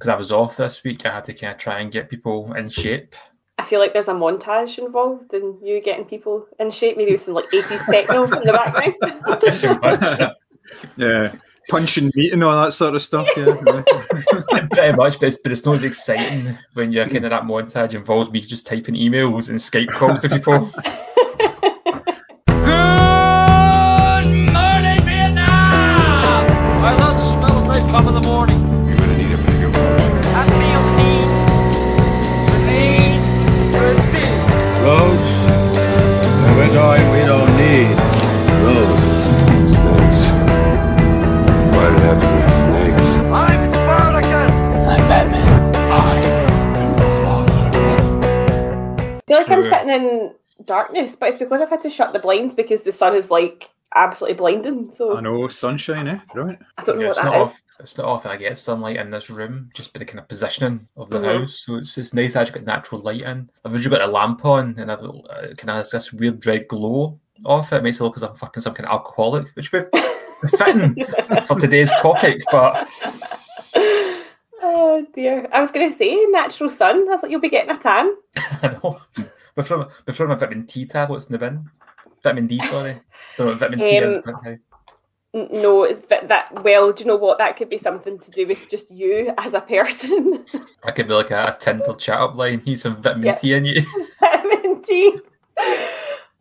[0.00, 2.54] because I was off this week, I had to kind of try and get people
[2.54, 3.14] in shape.
[3.58, 7.22] I feel like there's a montage involved in you getting people in shape, maybe with
[7.22, 10.32] some like 80s techno in the background.
[10.96, 11.34] yeah.
[11.68, 13.54] Punching meat and all that sort of stuff, yeah.
[14.72, 17.92] Pretty much, but it's, but it's not as exciting when you're kind of that montage
[17.92, 20.70] involves me just typing emails and Skype calls to people.
[50.74, 53.68] Darkness, but it's because I've had to shut the blinds because the sun is like
[53.96, 54.84] absolutely blinding.
[54.92, 56.20] So I know sunshine, eh?
[56.32, 56.56] Right.
[56.78, 57.42] I don't know Yeah, what it's that not is.
[57.42, 60.28] off, it's not often I get sunlight in this room, just by the kind of
[60.28, 61.40] positioning of the Mhm.
[61.40, 61.54] house.
[61.66, 63.50] So it's, it's nice to actually get natural light in.
[63.64, 67.18] I've usually got a lamp on and I've uh, kind of this weird red glow
[67.44, 67.76] off it.
[67.78, 70.00] It makes it look as if I'm fucking some kind of alcoholic, which would be
[70.56, 70.94] fitting
[71.46, 72.42] for today's topic.
[72.52, 72.86] But
[74.62, 75.48] Oh dear.
[75.52, 77.08] I was going to say natural sun.
[77.08, 78.14] I was like, you'll be getting a tan.
[78.62, 78.98] I know.
[79.62, 81.68] Before, before my vitamin T tablets in the bin.
[82.22, 83.00] Vitamin D, sorry.
[83.36, 84.58] Don't know what vitamin T is, Um, but hey.
[85.32, 86.64] No, it's that, that.
[86.64, 87.38] Well, do you know what?
[87.38, 90.44] That could be something to do with just you as a person.
[90.84, 92.62] I could be like a, a Tinder chat up line.
[92.66, 93.34] Need some vitamin Yeah.
[93.36, 93.82] T in you.
[94.20, 95.18] Vitamin D.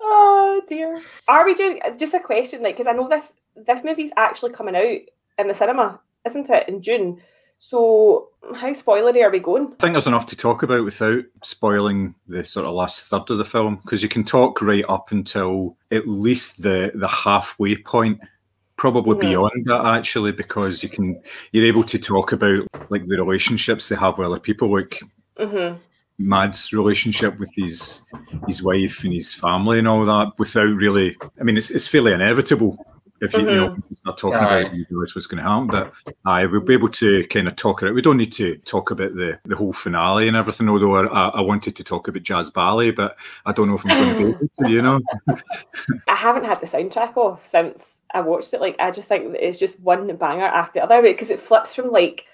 [0.02, 1.00] Oh dear.
[1.28, 2.64] Are we doing just a question?
[2.64, 5.00] Like, because I know this this movie's actually coming out
[5.38, 7.22] in the cinema, isn't it, in June?
[7.62, 9.74] So, how spoilery are we going?
[9.74, 13.38] I think there's enough to talk about without spoiling the sort of last third of
[13.38, 18.22] the film because you can talk right up until at least the the halfway point,
[18.78, 19.20] probably Mhm.
[19.20, 21.22] beyond that actually, because you can
[21.52, 25.04] you're able to talk about like the relationships they have with other people, like
[25.38, 25.74] hmm
[26.18, 28.06] Mad's relationship with his
[28.48, 31.18] his wife and his family and all that, without really.
[31.40, 32.78] I mean, it's it's fairly inevitable
[33.22, 34.60] if you, you know start talking Aye.
[34.60, 35.68] about it, you realize what's going to happen.
[35.68, 35.94] But
[36.26, 37.96] I we'll be able to kind of talk about it.
[37.96, 40.70] We don't need to talk about the the whole finale and everything.
[40.70, 43.98] Although I, I wanted to talk about Jazz Ballet, but I don't know if I'm
[43.98, 44.70] going to be able to.
[44.70, 45.02] You know,
[46.08, 48.62] I haven't had the soundtrack off since I watched it.
[48.62, 51.76] Like, I just think that it's just one banger after the other because it flips
[51.76, 52.26] from like,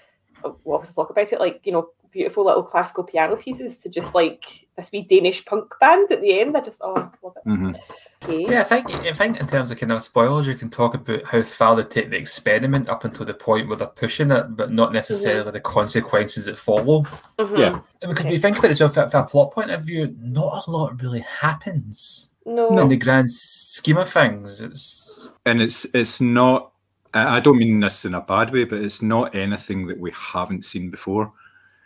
[0.42, 4.14] well, let's talk about it, like, you know, beautiful little classical piano pieces to just
[4.14, 6.56] like this wee Danish punk band at the end.
[6.56, 7.48] I just, oh, love it.
[7.48, 7.78] Mhm.
[8.24, 8.46] Okay.
[8.48, 11.22] Yeah, I think I think in terms of kind of spoilers, you can talk about
[11.24, 14.70] how far they take the experiment up until the point where they're pushing it, but
[14.70, 17.02] not necessarily the consequences that follow.
[17.38, 17.58] Mhm.
[17.58, 17.80] Yeah.
[18.02, 20.14] And because we think about it as well, from from a plot point of view,
[20.18, 22.68] not a lot really happens No.
[22.78, 24.60] in the grand scheme of things.
[24.60, 26.72] It's and it's it's not.
[27.12, 30.10] I I don't mean this in a bad way, but it's not anything that we
[30.12, 31.32] haven't seen before.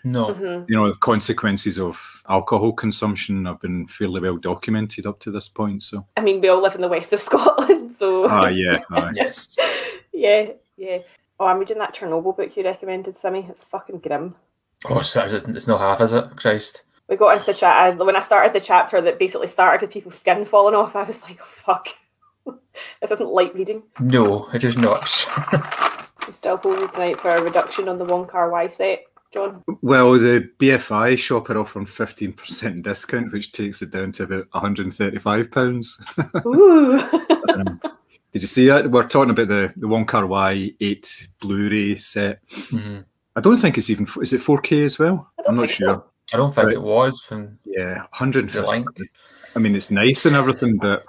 [0.04, 0.64] No, Mhm.
[0.68, 5.48] you know, the consequences of alcohol consumption have been fairly well documented up to this
[5.48, 5.82] point.
[5.82, 9.10] So, I mean, we all live in the west of Scotland, so ah, yeah, aye.
[9.14, 9.56] yes,
[10.12, 10.98] yeah, yeah.
[11.38, 13.46] Oh, I'm reading that Chernobyl book you recommended, Simmy.
[13.48, 14.34] It's fucking grim.
[14.88, 16.36] oh, so it's, it's not half, is it?
[16.36, 16.82] Christ.
[17.08, 19.90] We got into the chat I, when I started the chapter that basically started with
[19.90, 20.94] people's skin falling off.
[20.94, 21.88] I was like, oh, fuck,
[23.02, 23.82] this isn't light reading.
[23.98, 25.26] No, it is not.
[26.22, 29.62] I'm still holding tonight for a reduction on the Wong Kar-wai set, John.
[29.82, 34.46] Well, the BFI shop are offering fifteen percent discount, which takes it down to about
[34.50, 36.00] one hundred and thirty-five pounds.
[36.46, 36.98] Ooh.
[38.32, 38.91] Did you see that?
[38.91, 42.44] We're talking about the the Wong Kar-wai eight Blu-ray set.
[42.48, 43.04] Mhm.
[43.36, 45.30] I don't think it's even is it four K as well.
[45.38, 45.88] I don't I'm not sure.
[45.88, 46.04] so.
[46.32, 46.74] I don't think Right.
[46.74, 48.70] it was from Yeah, hundred and the fifty.
[48.70, 48.88] link.
[49.56, 51.04] I mean, it's nice and everything, but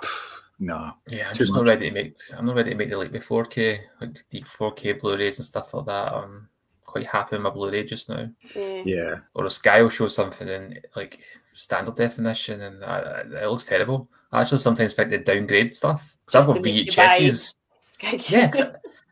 [0.60, 0.94] no.
[1.10, 2.16] Yeah, I'm Too just not ready to make.
[2.38, 5.74] I'm not ready to make the leap with 4K, like deep 4K Blu-rays and stuff
[5.76, 6.14] like that.
[6.14, 6.50] I'm
[6.92, 8.30] quite happy with my Blu-ray just now.
[8.56, 8.82] Yeah.
[8.86, 11.20] Yeah, Or a Sky will show something in like
[11.54, 14.10] standard definition, and uh, it looks terrible.
[14.32, 17.56] I actually sometimes think they downgrade stuff because I've Just got to make VHSs.
[17.78, 18.62] Sky- Yeah, 'cause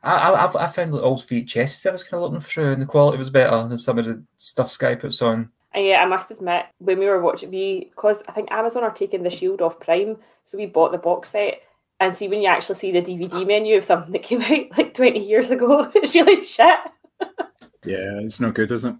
[0.04, 2.82] I, I, I've- I found that old VHSs I was kind of looking through, and
[2.82, 5.50] the quality was better than some of the stuff Sky puts on.
[5.74, 8.92] And yeah, I must admit, when we were watching, we because I think Amazon are
[8.92, 11.62] taking the Shield off Prime, so we bought the box set.
[12.02, 14.94] And see when you actually see the DVD menu of something that came out like
[14.94, 16.80] twenty years ago, it's really shit.
[17.86, 18.96] yeah, it's not good, is it?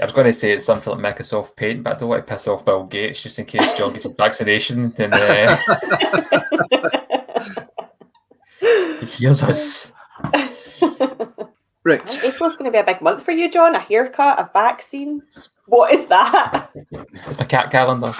[0.00, 2.32] I was going to say it's something like Microsoft Paint, but I don't want to
[2.32, 4.90] piss off Bill Gates just in case John gets his vaccination.
[4.90, 5.56] Then uh,
[9.00, 9.92] he hears us.
[11.86, 12.24] Right.
[12.24, 13.76] April's going to be a big month for you, John.
[13.76, 15.22] A haircut, a vaccine.
[15.66, 16.70] What is that?
[16.74, 18.12] It's my cat calendar,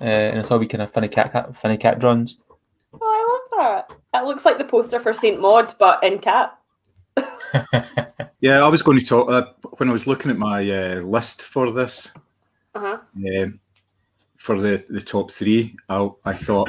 [0.00, 2.38] uh, and it's all we kind of funny cat, cat funny cat drawings.
[2.94, 4.18] Oh, I love that.
[4.18, 6.58] It looks like the poster for Saint Maud, but in cat.
[8.42, 9.46] yeah, I was going to talk uh,
[9.78, 12.12] when I was looking at my uh, list for this.
[12.74, 12.98] Uh-huh.
[13.16, 13.60] Um,
[14.36, 16.68] for the, the top three, I, I thought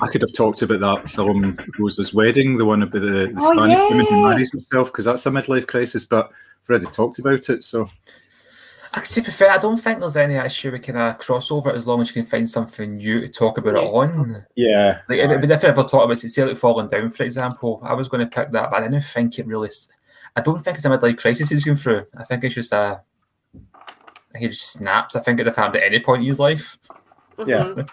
[0.00, 3.52] I could have talked about that film Rosa's Wedding, the one about the, the Oh,
[3.52, 6.04] Spanish woman who marries herself, because that's a midlife crisis.
[6.04, 7.90] But I've already talked about it, so
[8.94, 11.86] I to be fair, I don't think there's any issue with kind of crossover as
[11.88, 14.46] long as you can find something new to talk about it on.
[14.54, 17.94] yeah, Like, if, if I ever talk about, say, like Falling Down, for example, I
[17.94, 19.70] was going to pick that, but I didn't think it really.
[20.38, 22.04] S- I don't think it's a midlife crisis he's going through.
[22.16, 23.00] I think it's just a.
[24.36, 25.16] He just snaps.
[25.16, 26.78] I think at the time at any point in his life.
[27.46, 27.64] Yeah.
[27.64, 27.88] Mhm.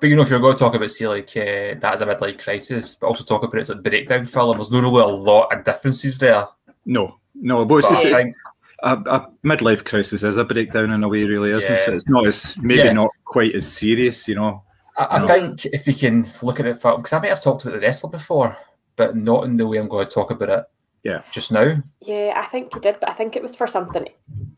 [0.00, 2.06] But you know, if you're going to talk about, say, like uh, that is a
[2.06, 5.06] midlife crisis, but also talk about it as a breakdown film, there's not really a
[5.06, 6.46] lot of differences there.
[6.86, 8.34] no, no, but it's, But just, I it's think,
[8.82, 11.88] a, a midlife crisis is a breakdown in a way, really, isn't it?
[11.88, 12.92] It's not as maybe Yeah.
[12.94, 14.62] not quite as serious, you know.
[14.96, 15.26] I, I No.
[15.26, 18.10] think if you can look at it, because I might have talked about the wrestler
[18.10, 18.56] before,
[18.96, 20.64] but not in the way I'm going to talk about it.
[21.02, 21.22] Yeah.
[21.30, 21.82] Just now.
[22.00, 24.06] Yeah, I think you did, but I think it was for something.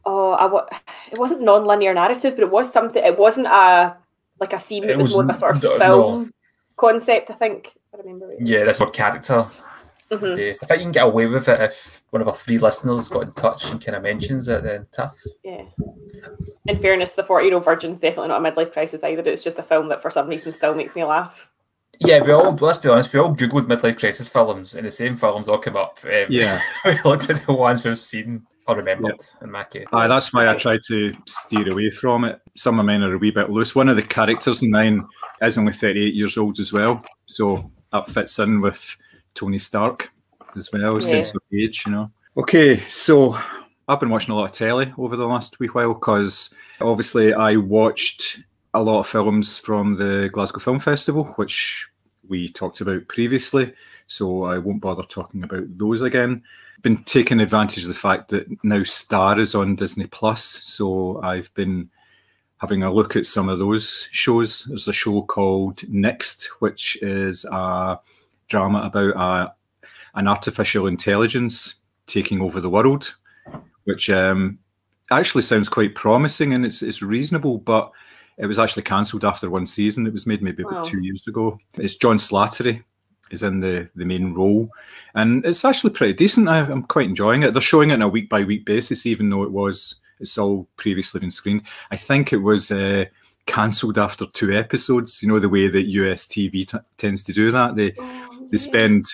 [0.04, 0.66] Oh, I wa-
[1.10, 3.02] it wasn't non-linear narrative, but it was something.
[3.02, 3.96] It wasn't a
[4.40, 4.84] like a theme.
[4.84, 6.32] It, It was, more of a sort of no, film
[6.76, 7.30] concept.
[7.30, 7.72] I think.
[7.94, 8.28] I remember.
[8.30, 8.38] It.
[8.46, 9.46] Yeah, that's what character
[10.10, 10.34] Mhm.
[10.36, 10.64] based.
[10.64, 13.22] I think you can get away with it if one of our three listeners got
[13.22, 14.64] in touch and kind of mentions it.
[14.64, 15.16] Then tough.
[15.44, 15.62] Yeah.
[16.66, 19.22] In fairness, the forty-year-old virgin's definitely not a midlife crisis either.
[19.30, 21.48] It's just a film that, for some reason, still makes me laugh.
[22.04, 23.12] Yeah, we all let's be honest.
[23.12, 25.98] We all googled midlife crisis films, and the same films all came up.
[26.04, 26.60] Um, Yeah.
[26.84, 29.86] we looked at the ones we've seen or remembered in my case.
[29.92, 32.40] Aye, that's why I try to steer away from it.
[32.56, 33.74] Some of mine are a wee bit loose.
[33.74, 35.04] One of the characters in mine
[35.40, 37.04] is only 38 years old as well.
[37.26, 38.96] So that fits in with
[39.34, 40.10] Tony Stark
[40.56, 41.06] as well, Yeah.
[41.08, 42.10] sense of age, you know.
[42.36, 43.36] Okay, so
[43.88, 47.56] I've been watching a lot of telly over the last wee while because obviously I
[47.56, 48.38] watched
[48.74, 51.88] a lot of films from the Glasgow Film Festival, which
[52.28, 53.72] we talked about previously.
[54.06, 56.42] So I won't bother talking about those again
[56.82, 61.52] been taking advantage of the fact that now Star is on Disney Plus, so I've
[61.54, 61.88] been
[62.58, 64.64] having a look at some of those shows.
[64.64, 67.98] There's a show called Next, which is a
[68.48, 69.54] drama about a,
[70.14, 71.76] an artificial intelligence
[72.06, 73.14] taking over the world,
[73.84, 74.58] which um,
[75.10, 77.92] actually sounds quite promising and it's it's reasonable, but
[78.42, 80.04] it was actually cancelled after one season.
[80.04, 81.60] It was made maybe about two years ago.
[81.78, 82.82] It's John Slattery
[83.30, 84.68] is in the, the main role,
[85.14, 86.48] and it's actually pretty decent.
[86.48, 87.52] I, I'm quite enjoying it.
[87.52, 90.66] They're showing it on a week by week basis, even though it was it's all
[90.76, 91.62] previously been screened.
[91.92, 93.04] I think it was uh,
[93.46, 95.22] cancelled after two episodes.
[95.22, 97.76] You know the way that US TV t- tends to do that.
[97.76, 97.92] They
[98.50, 99.06] they spend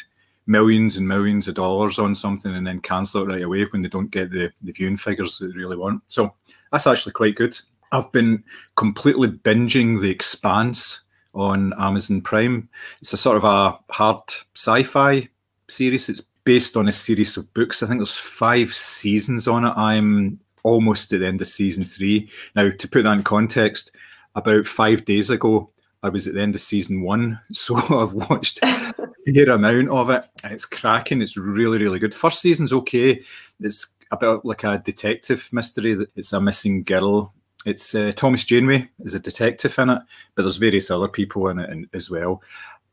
[0.46, 3.88] millions and millions of dollars on something and then cancel it right away when they
[3.88, 6.02] don't get the, the viewing figures that they really want.
[6.06, 6.34] So
[6.72, 7.60] that's actually quite good.
[7.92, 8.44] I've been
[8.76, 11.00] completely binging The Expanse
[11.34, 12.68] on Amazon Prime.
[13.00, 14.22] It's a sort of a hard
[14.54, 15.28] sci-fi
[15.68, 16.08] series.
[16.08, 17.82] It's based on a series of books.
[17.82, 19.72] I think there's five seasons on it.
[19.76, 22.30] I'm almost at the end of season three.
[22.54, 23.92] Now, to put that in context,
[24.34, 25.70] about five days ago,
[26.02, 28.94] I was at the end of season one, so I've watched a
[29.34, 31.22] fair amount of it, and it's cracking.
[31.22, 32.14] It's really, really good.
[32.14, 33.22] First season's okay.
[33.60, 36.06] It's about like a detective mystery.
[36.16, 37.32] It's a missing girl.
[37.68, 40.02] It's uh, Thomas Janeway is a detective in it,
[40.34, 42.42] but there's various other people in it in- as well.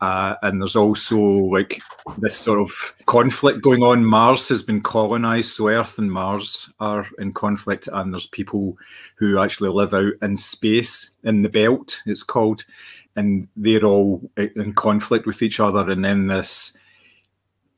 [0.01, 1.81] Uh, and there's also like
[2.18, 2.72] this sort of
[3.06, 4.04] conflict going on.
[4.04, 8.77] Mars has been colonized, so Earth and Mars are in conflict, and there's people
[9.16, 12.66] who actually live out in space in the belt, it's called,
[13.16, 15.90] and they're all in conflict with each other.
[15.90, 16.78] And then this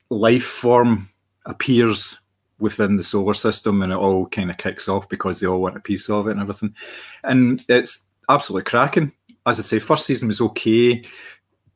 [0.09, 1.09] life form
[1.45, 2.19] appears
[2.59, 5.77] within the solar system, and it all kind of kicks off because they all want
[5.77, 6.75] a piece of it and everything.
[7.23, 9.11] And it's absolutely cracking.
[9.45, 11.03] As I say, first season was okay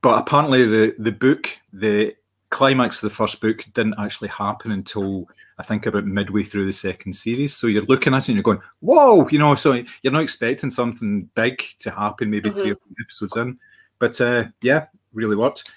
[0.01, 2.13] but apparently the the book the
[2.49, 5.25] climax of the first book didn't actually happen until
[5.57, 7.55] i think about midway through the second series.
[7.55, 10.71] So you're looking at it and you're going whoa you know so you're not expecting
[10.71, 13.57] something big to happen maybe three or four episodes in.
[13.99, 15.69] But uh, yeah really worked.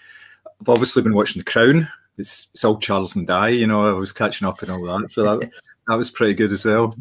[0.61, 3.99] I've obviously been watching the crown it's, it's all charles and di you know i
[3.99, 5.51] was catching up and all that so that,
[5.89, 6.95] that was pretty good as well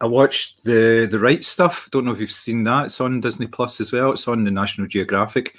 [0.00, 1.88] I watched the the right stuff.
[1.90, 2.86] Don't know if you've seen that.
[2.86, 4.12] It's on Disney Plus as well.
[4.12, 5.56] It's on the National Geographic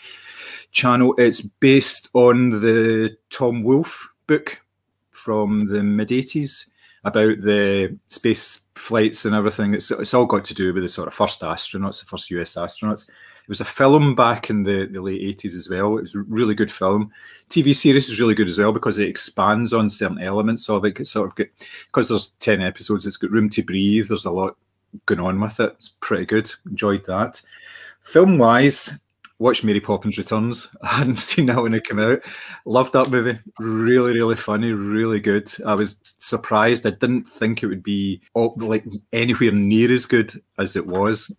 [0.71, 1.13] channel.
[1.17, 4.61] It's based on the Tom Wolfe book
[5.11, 6.69] from the mid 80s
[7.03, 9.73] about the space flights and everything.
[9.73, 12.55] It's, it's all got to do with the sort of first astronauts, the first US
[12.55, 13.09] astronauts.
[13.49, 15.97] It was a film back in the, the late 80s as well.
[15.97, 17.11] It was a really good film.
[17.49, 20.99] TV series is really good as well because it expands on certain elements of it.
[20.99, 21.49] It's sort of good
[21.87, 24.07] because there's 10 episodes, it's got room to breathe.
[24.07, 24.55] There's a lot
[25.07, 25.73] going on with it.
[25.79, 26.51] It's pretty good.
[26.69, 27.41] Enjoyed that.
[28.03, 28.99] Film wise,
[29.39, 30.67] watched Mary Poppins Returns.
[30.83, 32.19] I hadn't seen that when it came out.
[32.65, 33.39] Loved that movie.
[33.57, 34.73] Really, really funny.
[34.73, 35.51] Really good.
[35.65, 36.85] I was surprised.
[36.85, 41.31] I didn't think it would be all, like anywhere near as good as it was.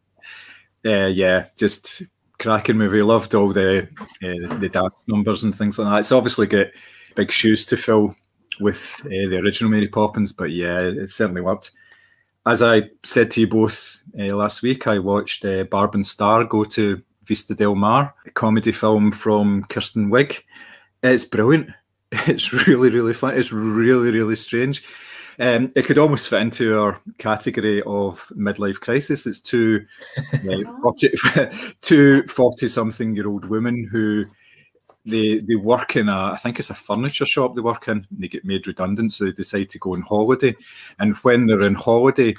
[0.84, 2.02] Uh, yeah, just
[2.38, 3.02] cracking movie.
[3.02, 3.82] Loved all the
[4.22, 5.99] uh, the dance numbers and things like that.
[5.99, 6.68] It's obviously got
[7.14, 8.14] big shoes to fill
[8.60, 11.72] with uh, the original Mary Poppins, but yeah, it certainly worked.
[12.46, 16.44] As I said to you both uh, last week, I watched uh, Barb and Star
[16.44, 20.42] go to Vista Del Mar, a comedy film from Kristen Wiig.
[21.02, 21.70] It's brilliant.
[22.26, 23.38] It's really, really fun.
[23.38, 24.82] It's really, really strange.
[25.40, 29.26] Um, it could almost fit into our category of midlife crisis.
[29.26, 29.87] It's two,
[30.35, 31.11] uh, 40,
[31.80, 34.26] two 40 something year old women who
[35.06, 38.06] they they work in a I think it's a furniture shop they work in.
[38.11, 40.54] They get made redundant, so they decide to go on holiday.
[40.99, 42.35] And when they're on holiday,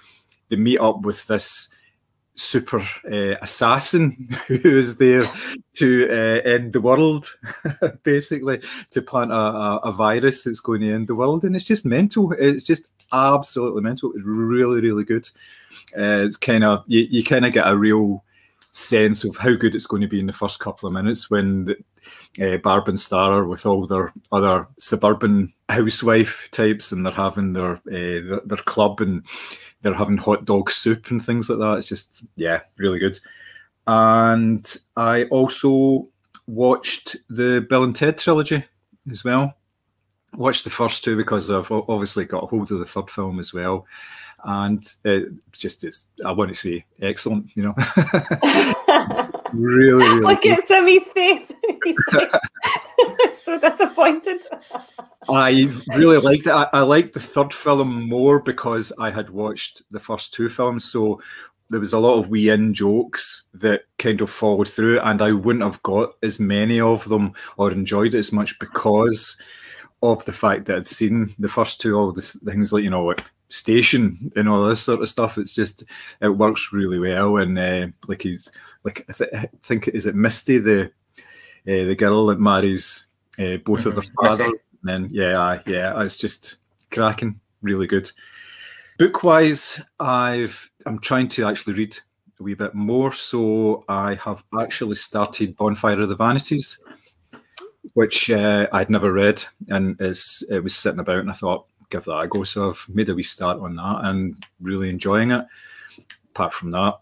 [0.50, 1.70] they meet up with this
[2.36, 2.80] super
[3.12, 5.30] uh, assassin who is there
[5.74, 7.36] to uh, end the world,
[8.04, 11.44] basically, to plant a, a, a, virus that's going to end the world.
[11.44, 12.32] And it's just mental.
[12.34, 14.12] It's just absolutely mental.
[14.16, 15.30] It's really, really good.
[15.98, 18.24] Uh, it's kind of, you, you kind of get a real
[18.72, 21.76] sense of how good it's going to be in the first couple of minutes when
[22.40, 27.74] uh, Barb and Star with all their other suburban housewife types and they're having their,
[27.74, 29.26] uh, their, their club and
[29.82, 31.78] they're having hot dog soup and things like that.
[31.80, 33.20] It's just yeah, really good.
[33.88, 36.08] And I also
[36.48, 38.64] watched the Bill and Ted trilogy
[39.10, 39.56] as well.
[40.36, 43.54] Watched the first two because I've obviously got a hold of the third film as
[43.54, 43.86] well,
[44.46, 46.08] and it just is.
[46.26, 47.52] I want to say excellent.
[47.58, 47.76] You know,
[49.54, 50.22] really, really.
[50.22, 51.52] Look at Sammy's face.
[51.84, 51.98] He's
[53.44, 54.42] so disappointed.
[55.30, 56.52] I really liked it.
[56.52, 60.86] I, I liked the third film more because I had watched the first two films.
[60.86, 61.22] So
[61.70, 65.32] there was a lot of wee in jokes that kind of followed through, and I
[65.32, 69.42] wouldn't have got as many of them or enjoyed it as much because
[70.02, 73.06] of the fact that I'd seen the first two, all the things like, you know,
[73.06, 75.38] like station and all this sort of stuff.
[75.38, 75.84] It's just
[76.22, 78.52] it works really well, and uh, like he's
[78.84, 83.06] like I, th- I, think is it Missy the uh, the girl that marries
[83.38, 83.90] uh, both mm-hmm.
[83.90, 86.58] of their fathers, and then yeah, yeah, it's just
[86.90, 88.10] cracking, really good.
[88.98, 91.98] Book wise, I've I'm trying to actually read
[92.40, 96.80] a wee bit more, so I have actually started Bonfire of the Vanities.
[97.94, 102.06] Which uh, I'd never read, and is it was sitting about, and I thought give
[102.06, 102.44] that a go.
[102.44, 105.46] So I've made a wee start on that and really enjoying it.
[106.34, 107.00] Apart from that,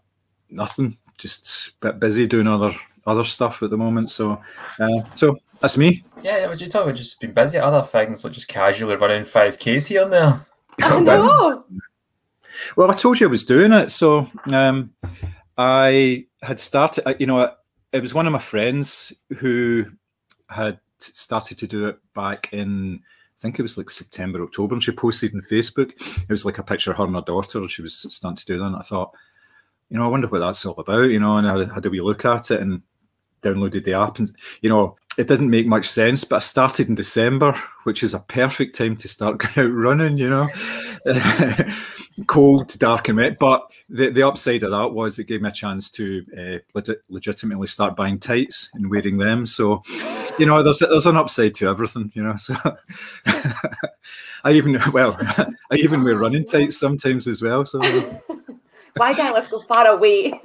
[0.50, 0.98] nothing.
[1.16, 2.72] Just a bit busy doing other
[3.06, 4.10] other stuff at the moment.
[4.10, 4.40] So,
[4.78, 6.02] uh, so that's me.
[6.22, 6.96] Yeah, what you talk about?
[6.96, 7.58] Just been busy.
[7.58, 10.46] Other things like just casually running five k's here and there.
[10.82, 11.64] I know.
[12.76, 13.90] Well, I told you I was doing it.
[13.90, 14.92] So um,
[15.56, 17.16] I had started.
[17.18, 17.52] You know,
[17.92, 19.86] it was one of my friends who
[20.50, 23.00] had started to do it back in
[23.40, 25.92] I think it was like September, October, and she posted on Facebook.
[25.92, 28.44] It was like a picture of her and her daughter, and she was starting to
[28.44, 28.66] do that.
[28.66, 29.14] And I thought,
[29.88, 32.02] you know, I wonder what that's all about, you know, and I had a wee
[32.02, 32.82] look at it and
[33.40, 34.18] downloaded the app.
[34.18, 34.30] And,
[34.60, 38.18] you know, it doesn't make much sense, but I started in December, which is a
[38.18, 40.46] perfect time to start going out running, you know.
[42.26, 43.38] cold, dark, and wet.
[43.38, 47.02] But the, the upside of that was it gave me a chance to uh, legit,
[47.08, 49.46] legitimately start buying tights and wearing them.
[49.46, 49.82] So,
[50.38, 52.36] you know, there's there's an upside to everything, you know.
[52.36, 52.54] So,
[54.44, 55.16] I even well,
[55.70, 57.64] I even wear running tights sometimes as well.
[57.66, 57.80] So,
[58.96, 60.40] why can't I live so far away?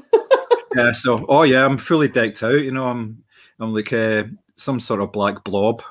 [0.75, 0.91] yeah.
[0.91, 2.61] So, oh yeah, I'm fully decked out.
[2.61, 3.23] You know, I'm
[3.59, 4.25] I'm like uh,
[4.57, 5.81] some sort of black blob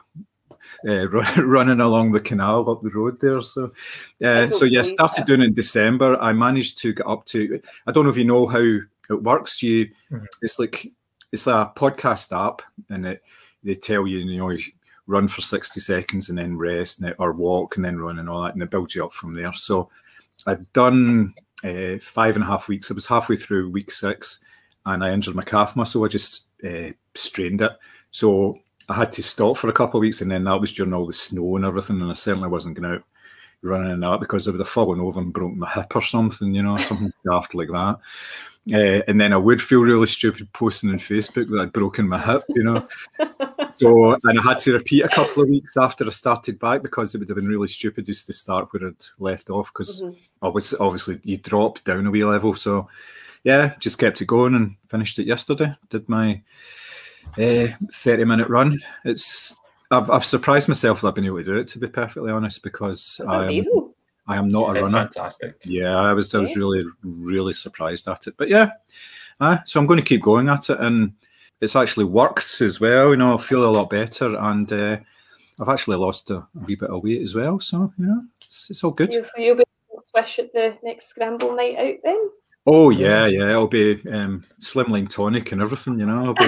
[0.86, 3.40] uh, running along the canal up the road there.
[3.42, 3.72] So,
[4.22, 6.20] uh, so yeah, started doing it in December.
[6.20, 7.60] I managed to get up to.
[7.86, 9.62] I don't know if you know how it works.
[9.62, 10.24] You, mm-hmm.
[10.42, 10.86] it's like
[11.32, 13.22] it's a podcast app, and it
[13.64, 14.62] they tell you, you know, you
[15.06, 18.54] run for sixty seconds and then rest, or walk and then run and all that,
[18.54, 19.52] and it builds you up from there.
[19.54, 19.90] So,
[20.46, 22.90] I'd done uh, five and a half weeks.
[22.90, 24.40] I was halfway through week six,
[24.86, 26.04] and I injured my calf muscle.
[26.04, 27.72] I just uh, strained it.
[28.10, 30.92] So I had to stop for a couple of weeks, and then that was during
[30.92, 33.04] all the snow and everything, and I certainly wasn't going out
[33.64, 36.54] running in that because I would have fallen over and broken my hip or something,
[36.54, 37.98] you know, something daft like that.
[38.72, 42.18] Uh, and then I would feel really stupid posting on Facebook that I'd broken my
[42.18, 42.86] hip, you know.
[43.70, 47.14] so, and I had to repeat a couple of weeks after I started back because
[47.14, 50.18] it would have been really stupid just to start where I'd left off because mm-hmm.
[50.44, 52.54] I was obviously you dropped down a wee level.
[52.54, 52.88] So,
[53.42, 55.74] yeah, just kept it going and finished it yesterday.
[55.90, 56.42] Did my
[57.38, 58.78] uh, 30 minute run.
[59.04, 59.56] It's
[59.90, 62.62] I've, I've surprised myself that I've been able to do it, to be perfectly honest,
[62.62, 63.92] because I am,
[64.26, 64.98] I am not a runner.
[64.98, 65.56] Fantastic.
[65.64, 68.34] Yeah, I was I was really really surprised at it.
[68.36, 68.72] But yeah,
[69.40, 71.12] uh, so I'm going to keep going at it, and
[71.60, 73.10] it's actually worked as well.
[73.10, 74.98] You know, I feel a lot better, and uh,
[75.60, 77.60] I've actually lost a, a, wee bit of weight as well.
[77.60, 79.12] So you know, it's, it's all good.
[79.12, 79.64] So you'll be
[79.98, 82.30] swish at the next scramble night out then.
[82.66, 83.50] Oh yeah, yeah.
[83.50, 85.98] It'll be um, slimline tonic and everything.
[85.98, 86.26] You know.
[86.26, 86.44] I'll be...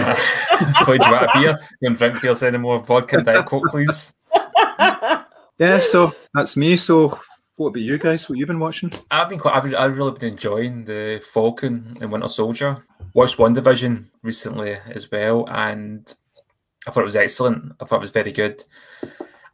[0.91, 1.59] Would you want a beer?
[1.81, 2.81] You don't drink beers anymore.
[2.81, 4.15] Vodka, diet coke, please.
[5.59, 5.81] yeah.
[5.81, 6.77] So that's me.
[6.77, 7.19] So
[7.57, 8.29] what about you guys?
[8.29, 8.93] What you been watching?
[9.11, 9.55] I've been quite.
[9.55, 12.85] I've, I've really been enjoying the Falcon and Winter Soldier.
[13.15, 16.15] Watched WandaVision recently as well, and
[16.87, 17.73] I thought it was excellent.
[17.81, 18.63] I thought it was very good.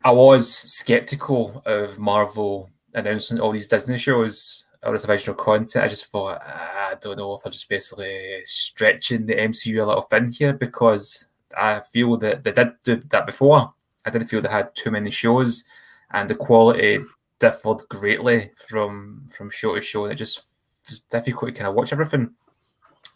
[0.04, 5.84] I was skeptical of Marvel announcing all these Disney shows or this original content.
[5.84, 9.86] I just thought ah, I don't know if they're just basically stretching the MCU a
[9.86, 13.72] little thin here because I feel that they did do that before.
[14.04, 15.64] I didn't feel they had too many shows,
[16.10, 17.04] and the quality
[17.38, 20.42] differed greatly from from show to show, and it just
[20.88, 22.30] was difficult to kind of watch everything.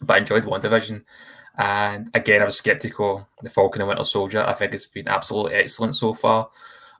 [0.01, 1.03] But I enjoyed WandaVision.
[1.57, 3.27] And again, I was skeptical.
[3.41, 6.49] The Falcon and Winter Soldier, I think it's been absolutely excellent so far.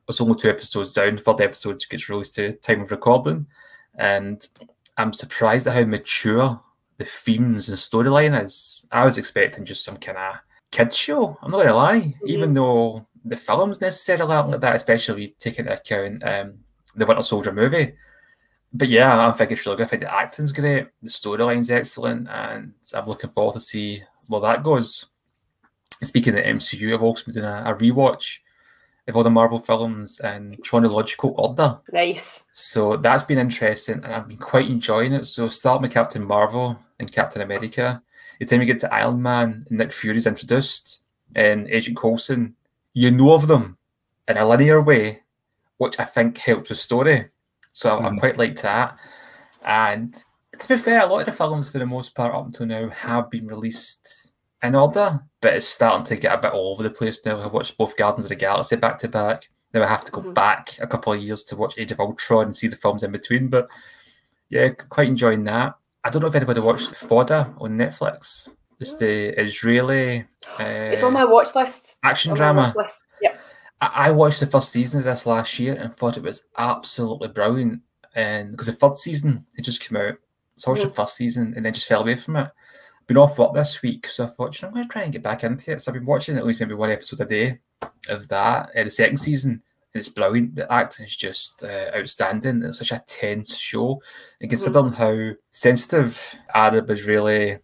[0.10, 1.18] It's only two episodes down.
[1.18, 3.46] Third episode gets released to time of recording,
[3.98, 4.46] and
[4.98, 6.62] I'm surprised at how mature
[6.98, 8.86] the themes and storyline is.
[8.92, 10.36] I was expecting just some kind of
[10.72, 11.38] kids show.
[11.42, 12.28] I'm not gonna lie, mm-hmm.
[12.28, 16.60] even though the film's necessarily like that, especially if you take into account um,
[16.96, 17.94] the Winter Soldier movie.
[18.74, 19.86] But yeah, I think it's really good.
[19.86, 24.42] I think the acting's great, the storyline's excellent, and I'm looking forward to see where
[24.42, 25.08] that goes.
[26.04, 28.40] Speaking of the MCU, I've also been doing a, a rewatch
[29.08, 31.80] of all the Marvel films in chronological order.
[31.92, 32.42] Nice.
[32.52, 35.26] So that's been interesting, and I've been quite enjoying it.
[35.26, 38.02] So start with Captain Marvel and Captain America.
[38.40, 41.02] The time you get to Iron Man and Nick Fury's introduced,
[41.36, 42.56] and Agent Coulson,
[42.94, 43.78] you know of them
[44.28, 45.22] in a linear way
[45.78, 47.30] which I think helps the story.
[47.72, 48.02] So mm.
[48.02, 48.18] I, I hmm.
[48.18, 48.98] quite liked that.
[49.64, 50.14] And
[50.60, 52.90] to be fair, a lot of the films, for the most part, up until now,
[52.90, 54.34] have been released
[54.64, 57.40] in order, but it's starting to get a bit all over the place now.
[57.40, 59.50] I've watched both Guardians of the Galaxy back to back.
[59.74, 60.34] Now I have to go mm-hmm.
[60.34, 63.12] back a couple of years to watch Age of Ultron and see the films in
[63.12, 63.48] between.
[63.48, 63.70] But
[64.50, 65.76] yeah, quite enjoying that.
[66.04, 68.50] I don't know if anybody watched Fauda on Netflix.
[68.80, 70.26] It's the Israeli.
[70.60, 71.98] Uh, it's on my watch list.
[72.04, 72.74] Action drama.
[72.76, 72.96] List.
[73.80, 77.82] I, watched the first season of this last year and thought it was absolutely brilliant.
[78.16, 80.16] And because the third season it just came out,
[80.56, 80.90] so I watched mm.
[80.90, 82.50] the first season and then just fell away from it.
[83.08, 85.14] Been off work this week, so I thought, you know, I'm going to try and
[85.14, 85.82] get back into it.
[85.82, 87.60] So I've been watching at least maybe one episode a day
[88.10, 88.70] of that.
[88.76, 90.56] Uh, the second season, and it's brilliant.
[90.56, 92.64] The acting is just uh, outstanding.
[92.64, 94.02] It's such a tense show,
[94.42, 94.96] and considering mm.
[94.96, 97.60] how sensitive Arab-Israeli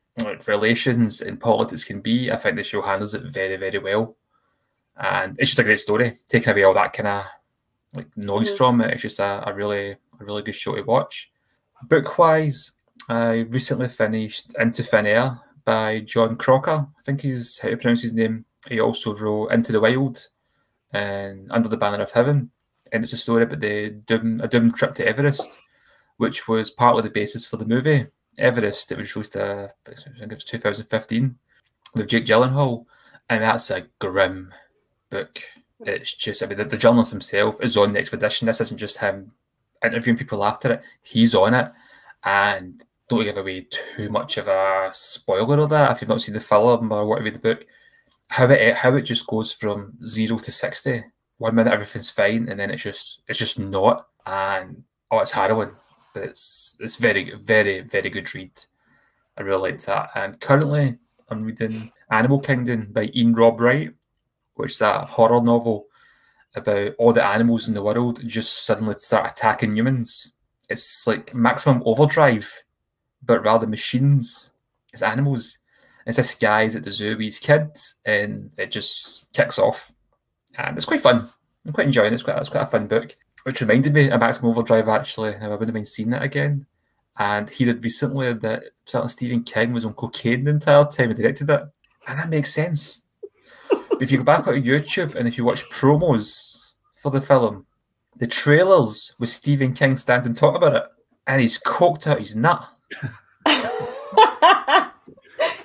[0.48, 4.16] relations and politics can be, I think the show handles it very, very well
[4.98, 6.14] and it's just a great story.
[6.28, 7.26] Taking away all that kind of
[7.96, 8.58] like noise mm-hmm.
[8.58, 11.32] from it, it's just a, a, really a really good show to watch.
[11.84, 12.74] Book wise,
[13.10, 16.88] I recently finished Into Thin Air by Jon Krakauer.
[16.98, 18.46] I think he's how to pronounce his name.
[18.70, 20.30] He also wrote Into the Wild
[20.92, 22.52] and Under the Banner of Heaven,
[22.92, 25.60] and it's a story about the doom a doomed trip to Everest,
[26.18, 28.92] which was partly the basis for the movie Everest.
[28.92, 31.36] It was released, uh, I think it was 2015
[31.96, 32.86] with Jake Gyllenhaal,
[33.30, 34.54] and that's a grim
[35.10, 35.42] book.
[35.82, 38.46] It's just, I mean, the, the journalist himself is on the expedition.
[38.46, 39.34] This isn't just him
[39.84, 40.84] interviewing people after it.
[41.02, 41.70] He's on it.
[42.24, 46.36] And don't give away too much of a spoiler of that if you've not seen
[46.36, 47.66] the film or whatever the book.
[48.30, 51.04] How it how it just goes from zero to sixty.
[51.38, 54.08] One minute everything's fine, and then it's just it's just not.
[54.26, 55.72] And oh, it's harrowing,
[56.14, 58.52] but it's it's very very very good read.
[59.38, 60.10] I really liked that.
[60.16, 60.98] And currently,
[61.30, 63.94] I'm reading Animal Kingdom by Iain Rob Wright
[64.56, 65.88] which is a horror novel
[66.56, 70.34] about all the animals in the world just suddenly start attacking humans.
[70.70, 72.64] It's like maximum overdrive,
[73.26, 74.52] but rather machines.
[74.92, 75.60] It's animals.
[76.06, 79.94] It's this guy's at the zoo with his kids, and it just kicks off.
[80.58, 81.30] And it's quite fun.
[81.66, 82.14] I'm quite enjoying it.
[82.14, 83.16] It's quite, it's quite a fun book.
[83.44, 85.36] Which reminded me of Maximum Overdrive, actually.
[85.36, 86.66] I wouldn't have been seeing it again.
[87.18, 91.50] And he did recently that Stephen King was on cocaine the entire time he directed
[91.50, 91.62] it.
[92.08, 93.04] And that makes sense
[94.02, 97.66] if you go back on YouTube and if you watch promos for the film,
[98.18, 100.84] the trailers with Stephen King standing talking about it,
[101.28, 102.70] and he's coked out his nut.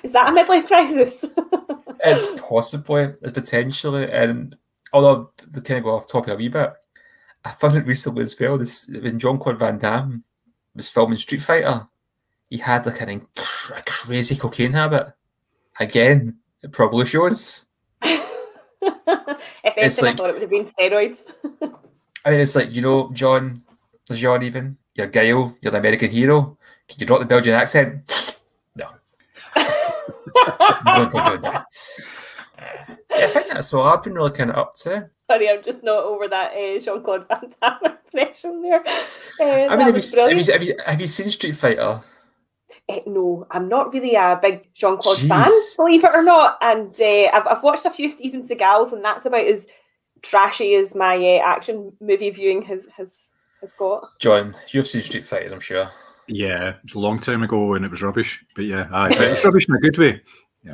[0.03, 1.25] Is that a midlife crisis?
[2.03, 4.55] it's possibly, it's potentially, and
[4.93, 6.73] although the kind of go off topic a wee bit,
[7.45, 8.57] I found it recently as well.
[8.57, 10.23] This when Jean-Claude Van Damme
[10.75, 11.87] was filming Street Fighter,
[12.49, 15.13] he had like an inc- a crazy cocaine habit.
[15.79, 17.67] Again, it probably shows.
[18.01, 18.21] if
[19.77, 21.25] anything, like, I thought it would have been steroids.
[22.25, 23.63] I mean, it's like you know, John,
[24.07, 26.57] there's John, even you're Guile, you're the American hero.
[26.89, 28.37] Can you drop the Belgian accent?
[28.75, 28.89] No.
[29.55, 31.65] don't, do that.
[33.11, 35.09] Yeah, I think that's what I've been really kind of up to.
[35.27, 38.83] Sorry, I'm just not over that uh, Jean Claude Van Damme impression there.
[39.39, 42.01] Uh, I mean, have you, have, you, have, you, have you seen Street Fighter?
[42.89, 46.57] Eh, no, I'm not really a big Jean Claude fan, believe it or not.
[46.61, 49.67] And uh, I've, I've watched a few Steven Seagals, and that's about as
[50.21, 53.27] trashy as my uh, action movie viewing has has
[53.61, 54.19] has got.
[54.19, 55.89] John, you've seen Street Fighter, I'm sure.
[56.29, 58.43] Yeah, it's a long time ago and it was rubbish.
[58.55, 60.21] But yeah, aye, but it's rubbish in a good way.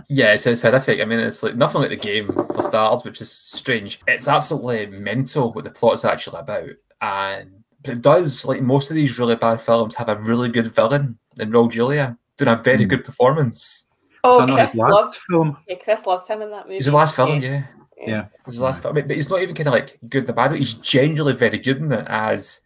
[0.09, 0.99] Yeah, it's, it's horrific.
[0.99, 4.01] I mean, it's like nothing like the game for starters, which is strange.
[4.07, 6.69] It's absolutely mental what the plot's actually about.
[7.01, 10.73] And but it does, like most of these really bad films, have a really good
[10.73, 12.89] villain in Raul Julia doing a very Hmm.
[12.89, 13.87] good performance.
[14.01, 15.57] It's Oh, not Chris his last loves film.
[15.67, 16.75] yeah, Chris loves him in that movie.
[16.75, 17.63] He's the last film, yeah.
[18.05, 18.21] Yeah.
[18.25, 20.33] It was the last film, but he's not even kind of like good in the
[20.33, 20.51] bad.
[20.51, 20.57] way.
[20.57, 22.59] He's genuinely very good in it, as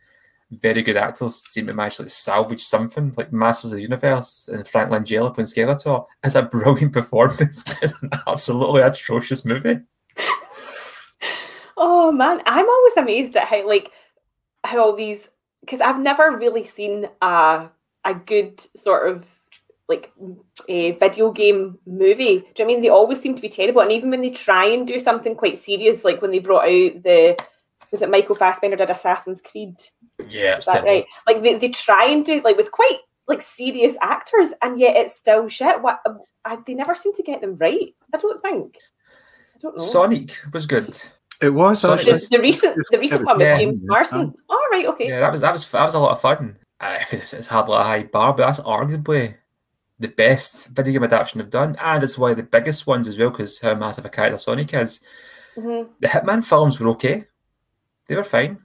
[0.51, 3.13] very good actors seem to manage to like salvage something.
[3.17, 6.05] Like Masters of the Universe and Frank Langella and Skeletor.
[6.23, 9.79] It's a brilliant performance, it's an absolutely atrocious movie.
[11.77, 13.91] Oh man, I'm always amazed at how like
[14.63, 15.29] how all these
[15.61, 17.69] because I've never really seen a
[18.05, 19.25] a good sort of
[19.87, 20.11] like
[20.67, 22.39] a video game movie.
[22.39, 23.81] Do you know I mean they always seem to be terrible?
[23.81, 27.03] And even when they try and do something quite serious, like when they brought out
[27.03, 27.37] the
[27.91, 29.75] was it Michael Fassbender did Assassin's Creed?
[30.27, 31.05] Yeah, it's Is that right?
[31.27, 35.15] Like they, they try and do like with quite like serious actors, and yet it's
[35.15, 35.81] still shit.
[35.81, 35.99] What
[36.45, 37.93] I, they never seem to get them right.
[38.13, 38.75] I don't think.
[39.55, 39.83] I don't know.
[39.83, 41.01] Sonic was good.
[41.41, 42.13] It was Sonic actually.
[42.13, 43.57] the, the recent the recent was- one with yeah.
[43.57, 44.33] James Marsden.
[44.49, 45.07] All right, okay.
[45.07, 46.57] Yeah, that was that was that was a lot of fun.
[46.79, 49.35] I mean, it's, it's hardly a high bar, but that's arguably
[49.99, 53.17] the best video game adaptation they've done, and it's one of the biggest ones as
[53.17, 55.01] well because how massive a character Sonic is.
[55.57, 55.89] Mhm.
[55.99, 57.25] The Hitman films were okay;
[58.07, 58.59] they were fine.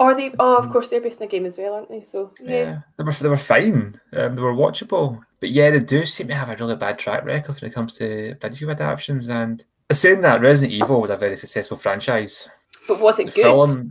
[0.00, 2.02] Or they, oh, of course, they're based in the game as well, aren't they?
[2.04, 4.00] So Yeah, yeah, they were they were fine.
[4.16, 7.24] Um, they were watchable, but yeah, they do seem to have a really bad track
[7.24, 9.28] record when it comes to video adaptations.
[9.28, 12.48] And saying that, Resident Evil was a very successful franchise.
[12.86, 13.42] but was it The good?
[13.42, 13.90] film,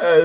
[0.00, 0.18] uh,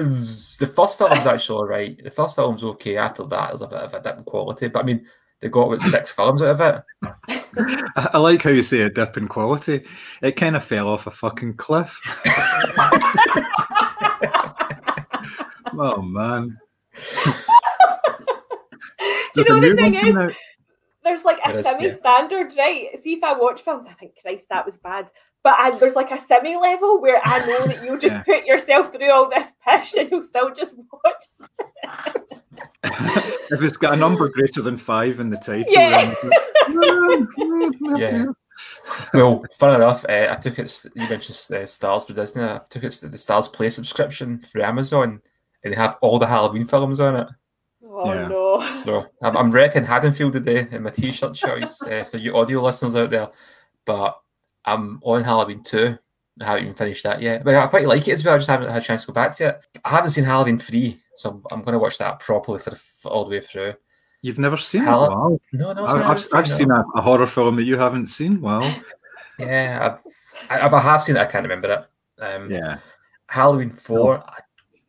[0.60, 2.04] the first film's actually alright.
[2.04, 2.98] The first film's okay.
[2.98, 4.68] After that, there's a bit of a dip in quality.
[4.68, 5.08] But I mean,
[5.40, 6.84] they got about six films out of it.
[7.98, 9.84] I I like how you say a dip in quality.
[10.22, 12.00] It kind of fell off a fucking cliff.
[15.80, 16.58] oh man.
[19.34, 20.32] Do you There's know the thing is, out.
[21.04, 21.72] there's like a There is, yeah.
[21.74, 22.88] semi-standard, right?
[23.02, 25.10] See if I watch films, I think Christ, that was bad.
[25.44, 29.12] But I, there's like a semi-level where I know that you'll just put yourself through
[29.12, 31.24] all this pish and you'll still just watch.
[32.84, 36.16] if it's got a number greater than five in the title, Yeah.
[36.24, 37.28] then-
[38.00, 38.26] Yeah.
[39.14, 40.86] Well, fun enough, uh, I took it.
[40.96, 42.44] You mentioned uh, Stars for Disney.
[42.44, 45.22] I took it to the StarzPlay subscription through Amazon,
[45.64, 47.28] and they have all the Halloween films on it.
[47.90, 48.28] Oh Yeah.
[48.28, 48.72] no.
[48.84, 52.96] So I'm, I'm wrecking Haddonfield today in my t-shirt choice uh, for you audio listeners
[52.96, 53.30] out there.
[53.86, 54.20] But
[54.66, 55.98] I'm on Halloween 2.
[56.42, 57.44] I haven't even finished that yet.
[57.44, 58.36] But I quite like it as well.
[58.36, 59.66] I just haven't had a chance to go back to it.
[59.86, 62.76] I haven't seen Halloween 3, so I'm, I'm going to watch that properly for, the,
[62.76, 63.74] for all the way through.
[64.22, 65.10] You've never seen Hell- it?
[65.10, 65.40] Wow.
[65.54, 68.42] No, no, I- I've, I've seen a, a horror film that you haven't seen.
[68.42, 68.76] Wow.
[69.40, 69.98] Yeah,
[70.50, 71.20] I, I, I have seen it.
[71.20, 71.72] I can't remember
[72.20, 72.24] it.
[72.24, 72.78] Um, Yeah.
[73.28, 74.40] Halloween 4, I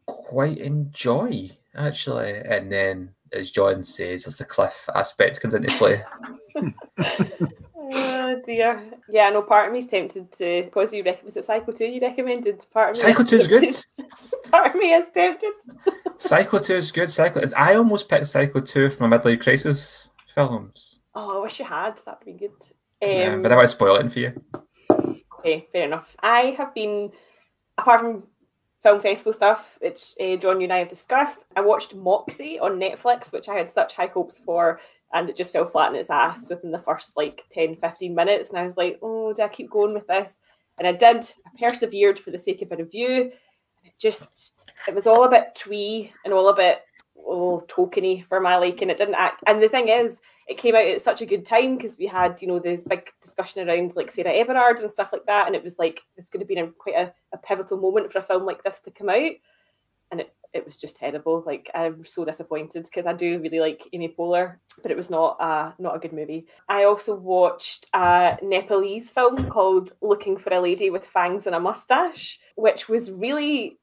[0.09, 2.33] quite enjoy, actually.
[2.45, 6.03] And then, as John says, as the cliff aspect comes into play.
[7.91, 8.83] Oh dear.
[9.09, 12.01] Yeah, no, part of me's tempted to because you rec- was it Psycho 2 you
[12.01, 12.63] recommended?
[12.71, 13.75] Part of me Psycho 2 is good.
[14.51, 15.53] part of me is tempted.
[16.19, 17.11] Psycho 2 is good.
[17.11, 21.01] Psycho I almost picked Psycho 2 from my midlife crisis films.
[21.15, 21.99] Oh, I wish you had.
[22.05, 22.53] That'd be good.
[23.07, 24.45] Um, Um, but I might spoil it for you.
[25.39, 26.15] Okay, fair enough.
[26.23, 27.11] I have been,
[27.79, 28.25] apart from
[28.83, 32.79] film festival stuff, which uh, John, you and I have discussed, I watched Moxie on
[32.79, 34.81] Netflix, which I had such high hopes for,
[35.13, 38.51] and it just fell flat on its ass within the first like 10, 15 minutes.
[38.51, 40.39] And I was like, oh, do I keep going with this?
[40.79, 41.29] And I did.
[41.47, 43.33] I persevered for the sake of a review.
[43.85, 44.53] It just,
[44.87, 46.83] it was all a bit twee and all a bit
[47.29, 48.91] oh, tokeny for my liking.
[48.91, 49.43] It didn't act.
[49.47, 52.41] And the thing is, it came out at such a good time because we had,
[52.41, 55.47] you know, the big discussion around like Sarah Everard and stuff like that.
[55.47, 58.19] And it was like, it's going to be a, quite a, a pivotal moment for
[58.19, 59.33] a film like this to come out.
[60.11, 61.43] And it, it was just terrible.
[61.45, 65.39] Like I'm so disappointed because I do really like Amy Poehler, but it was not
[65.39, 66.47] uh, not a good movie.
[66.67, 71.61] I also watched a Nepalese film called Looking for a Lady with Fangs and a
[71.61, 73.79] Mustache, which was really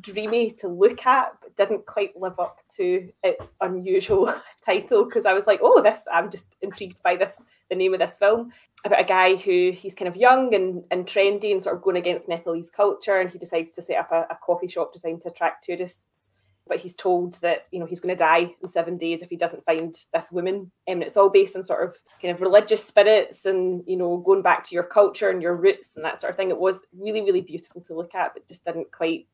[0.00, 5.32] dreamy to look at, but didn't quite live up to its unusual title because I
[5.32, 8.52] was like, oh, this, I'm just intrigued by this, the name of this film
[8.84, 11.96] about a guy who he's kind of young and, and trendy and sort of going
[11.96, 13.20] against Nepalese culture.
[13.20, 16.30] And he decides to set up a, a coffee shop designed to attract tourists
[16.66, 19.36] but he's told that you know he's going to die in seven days if he
[19.36, 20.54] doesn't find this woman.
[20.56, 24.18] Um, and it's all based on sort of kind of religious spirits and you know
[24.18, 26.50] going back to your culture and your roots and that sort of thing.
[26.50, 29.26] It was really really beautiful to look at, but just didn't quite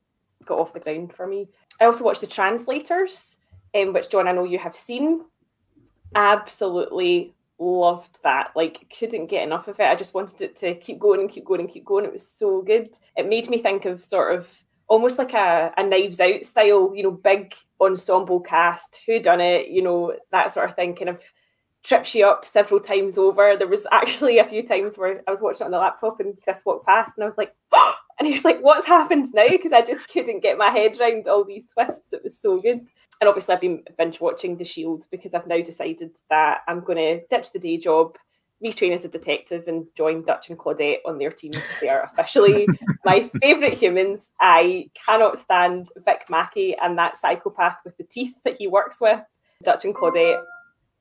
[0.44, 1.48] got off the ground for me.
[1.80, 3.38] I also watched the translators,
[3.74, 5.22] um, which John I know you have seen.
[6.14, 8.52] Absolutely loved that.
[8.56, 9.84] Like, couldn't get enough of it.
[9.84, 12.04] I just wanted it to keep going and keep going and keep going.
[12.04, 12.90] It was so good.
[13.16, 14.48] It made me think of sort of
[14.88, 19.68] almost like a, a knives out style, you know, big ensemble cast, who done it,
[19.68, 21.20] you know, that sort of thing kind of
[21.82, 23.56] trips you up several times over.
[23.56, 26.36] There was actually a few times where I was watching it on the laptop and
[26.42, 27.94] Chris walked past and I was like, oh!
[28.20, 29.48] And he was like, what's happened now?
[29.48, 32.12] Because I just couldn't get my head around all these twists.
[32.12, 32.86] It was so good.
[33.18, 36.98] And obviously I've been binge watching The Shield because I've now decided that I'm going
[36.98, 38.18] to ditch the day job
[38.62, 42.10] retrain as a detective and join Dutch and Claudette on their team because they are
[42.12, 42.68] officially
[43.06, 44.30] my favourite humans.
[44.38, 49.20] I cannot stand Vic Mackey and that psychopath with the teeth that he works with.
[49.64, 50.42] Dutch and Claudette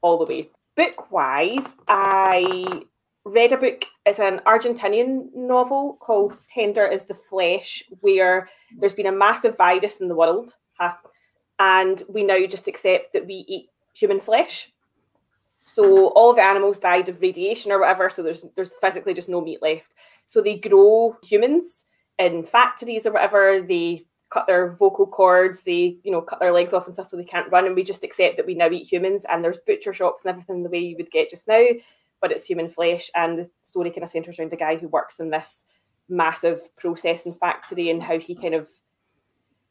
[0.02, 0.50] all the way.
[0.78, 2.84] Book wise, I
[3.26, 3.86] read a book.
[4.06, 10.02] It's an Argentinian novel called Tender is the Flesh, where there's been a massive virus
[10.02, 10.56] in the world.
[11.60, 14.72] And we now just accept that we eat human flesh
[15.76, 18.10] so all the animals died of radiation or whatever.
[18.10, 19.94] So there's there's physically just no meat left.
[20.28, 21.86] So they grow humans
[22.18, 23.62] in factories or whatever.
[23.68, 25.64] They cut their vocal cords.
[25.64, 27.66] They you know cut their legs off and stuff so they can't run.
[27.66, 29.26] And we just accept that we now eat humans.
[29.30, 31.66] And there's butcher shops and everything the way you would get just now,
[32.22, 33.10] but it's human flesh.
[33.16, 35.66] And the story kind of centers around a guy who works in this
[36.08, 38.68] massive processing factory and how he kind of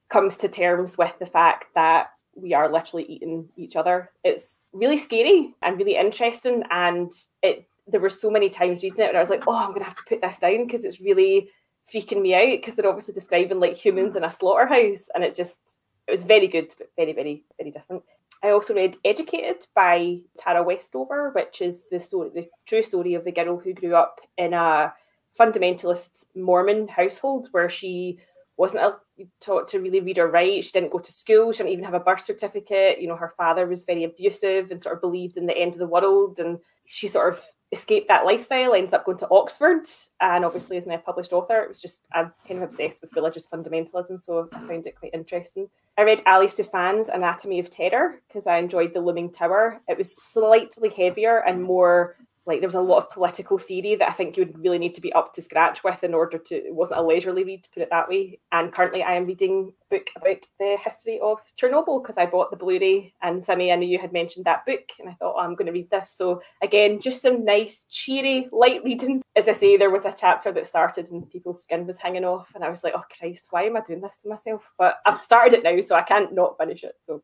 [0.08, 4.10] comes to terms with the fact that we are literally eating each other.
[4.24, 6.62] It's really scary and really interesting.
[6.70, 9.72] And it there were so many times reading it and I was like, oh, I'm
[9.72, 11.48] gonna have to put this down because it's really
[11.92, 15.78] freaking me out because they're obviously describing like humans in a slaughterhouse and it just
[16.06, 18.02] it was very good but very very very different
[18.42, 23.24] i also read educated by tara westover which is the story the true story of
[23.24, 24.92] the girl who grew up in a
[25.38, 28.18] fundamentalist mormon household where she
[28.58, 28.94] wasn't
[29.40, 30.64] taught to really read or write.
[30.64, 31.52] She didn't go to school.
[31.52, 33.00] She didn't even have a birth certificate.
[33.00, 35.78] You know, her father was very abusive and sort of believed in the end of
[35.78, 36.40] the world.
[36.40, 39.86] And she sort of escaped that lifestyle, ends up going to Oxford,
[40.20, 41.62] and obviously now a published author.
[41.62, 45.14] It was just, I'm kind of obsessed with religious fundamentalism, so I found it quite
[45.14, 45.68] interesting.
[45.98, 49.80] I read Ali Soufan's Anatomy of Terror because I enjoyed The Looming Tower.
[49.88, 52.16] It was slightly heavier and more
[52.48, 54.94] like there was a lot of political theory that I think you would really need
[54.94, 57.70] to be up to scratch with in order to it wasn't a leisurely read to
[57.70, 58.40] put it that way.
[58.52, 62.50] And currently I am reading a book about the history of Chernobyl because I bought
[62.50, 65.40] the Blu-ray and Sammy, I knew you had mentioned that book and I thought, oh,
[65.40, 66.10] I'm going to read this.
[66.10, 69.22] So again, just some nice, cheery, light reading.
[69.36, 72.48] As I say, there was a chapter that started and people's skin was hanging off
[72.54, 74.72] and I was like, oh Christ, why am I doing this to myself?
[74.78, 76.94] But I've started it now, so I can't not finish it.
[77.04, 77.22] So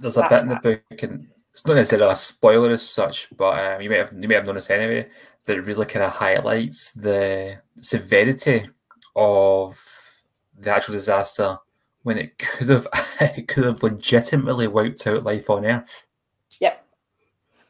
[0.00, 3.58] there's a bit in the book and it's not necessarily a spoiler as such, but
[3.58, 5.08] um, you may have you may have noticed anyway
[5.44, 8.68] that it really kind of highlights the severity
[9.16, 9.76] of
[10.56, 11.58] the actual disaster
[12.04, 12.86] when it could have
[13.20, 16.06] it could have legitimately wiped out life on Earth.
[16.60, 16.86] Yep.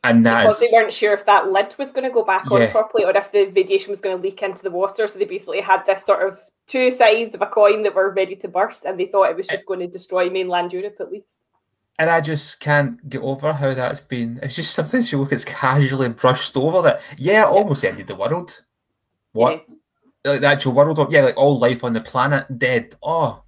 [0.04, 2.68] And that because they weren't sure if that lid was going to go back on
[2.68, 5.08] properly or if the radiation was going to leak into the water.
[5.08, 8.36] So they basically had this sort of two sides of a coin that were ready
[8.36, 11.38] to burst, and they thought it was just going to destroy mainland Europe at least
[11.98, 14.38] and I just can't get over how that's been.
[14.42, 17.00] It's just sometimes you look, it's casually brushed over that.
[17.16, 18.64] Yeah, it almost ended the world.
[19.32, 19.64] What?
[20.24, 20.32] Yeah.
[20.32, 21.12] Like the actual world?
[21.12, 22.94] Yeah, like all life on the planet dead.
[23.02, 23.42] Oh,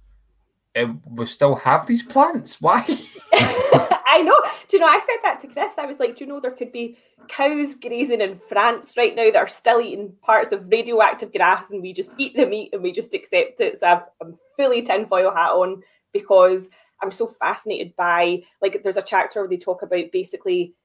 [0.75, 2.61] eh, we still have these plants.
[2.61, 2.81] Why?
[3.33, 4.37] I know.
[4.67, 4.87] Do you know?
[4.87, 5.77] I said that to Chris.
[5.77, 6.97] I was like, do you know there could be
[7.29, 11.81] cows grazing in France right now that are still eating parts of radioactive grass, and
[11.81, 13.79] we just eat the meat and we just accept it.
[13.79, 16.69] So I've I'm fully tinfoil hat on because
[17.01, 20.75] I'm so fascinated by like there's a chapter where they talk about basically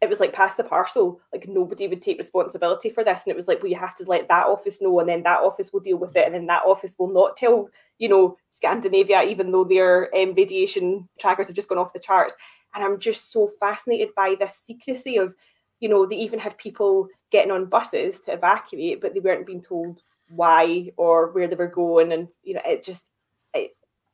[0.00, 3.36] it was like pass the parcel like nobody would take responsibility for this and it
[3.36, 5.80] was like well you have to let that office know and then that office will
[5.80, 9.64] deal with it and then that office will not tell you know scandinavia even though
[9.64, 12.36] their um, radiation trackers have just gone off the charts.
[12.74, 15.34] And i'm just so fascinated by this secrecy of
[15.80, 19.62] you know they even had people getting on buses to evacuate but they weren't being
[19.62, 20.00] told
[20.30, 23.06] why or where they were going and you know it just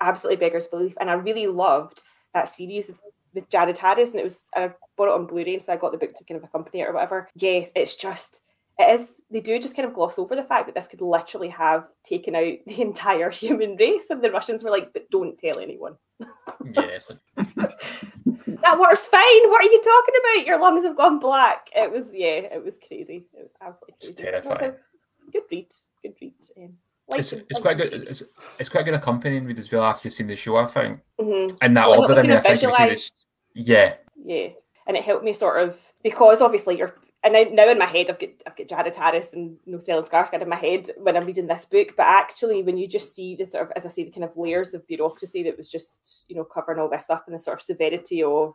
[0.04, 0.94] absolutely beggars belief.
[1.00, 2.02] And I really loved
[2.34, 3.00] that series with,
[3.34, 5.98] with Jared Harris, and it was I bought it on Blu-ray, so I got the
[5.98, 7.28] book to kind of accompany it or whatever.
[7.34, 8.40] Yeah, it's just
[8.78, 11.48] it is they do just kind of gloss over the fact that this could literally
[11.48, 15.58] have taken out the entire human race, and the Russians were like, "But don't tell
[15.58, 15.96] anyone."
[16.72, 17.10] yes.
[17.36, 19.50] that works fine.
[19.50, 20.46] What are you talking about?
[20.46, 21.68] Your lungs have gone black.
[21.74, 23.26] It was yeah, it was crazy.
[23.32, 24.12] It was absolutely crazy.
[24.12, 24.74] It's terrifying.
[25.32, 25.72] Good read.
[26.02, 26.34] Good read.
[26.58, 26.74] Um,
[27.10, 27.92] Like, It's, it's like- quite good.
[28.08, 28.22] It's,
[28.58, 30.56] it's quite good accompanying read as well after you've seen the show.
[30.56, 31.58] I think Mhm.
[31.62, 32.14] in that Well, order.
[32.18, 33.12] I mean, I think you've seen visualise- this.
[33.54, 34.48] Yeah, Yeah,
[34.86, 38.10] and it helped me sort of because obviously you're and I, now in my head
[38.10, 41.24] I've got I've got Jared Harris and No Stellan Skarsgård in my head when I'm
[41.24, 44.04] reading this book, but actually when you just see the sort of as I say
[44.04, 47.24] the kind of layers of bureaucracy that was just you know covering all this up
[47.26, 48.54] and the sort of severity of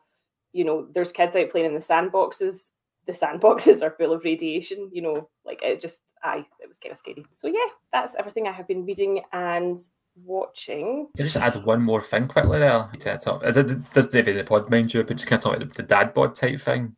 [0.54, 2.72] you know there's kids out playing in the sandboxes.
[3.10, 4.88] The sandboxes are full of radiation.
[4.94, 7.26] You know, like it just I it was kind of scary.
[7.32, 9.80] So yeah, that's everything I have been reading and
[10.24, 11.08] watching.
[11.16, 12.88] Can I just add one more thing quickly there?
[13.00, 15.56] To talk, is it does David the pod mind you, but just kind of talk
[15.56, 16.96] about the, the dad bod type thing.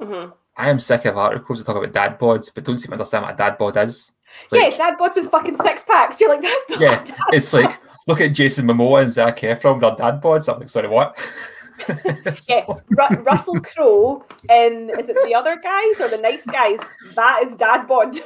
[0.00, 2.92] hmm I am sick of articles that talk about dad bods, but don't seem to
[2.92, 4.12] understand what a dad bod is.
[4.52, 6.20] Like, yeah, dad bod with fucking six packs.
[6.20, 6.80] You're like that's not.
[6.80, 10.52] Yeah, it's like look at Jason Momoa and Zac Efron, they're dad bods.
[10.52, 11.16] I'm like, sorry, what?
[12.48, 16.78] Yeah, Ru- Russell Crowe and is it the other guys or the nice guys?
[17.14, 18.16] That is dad bod.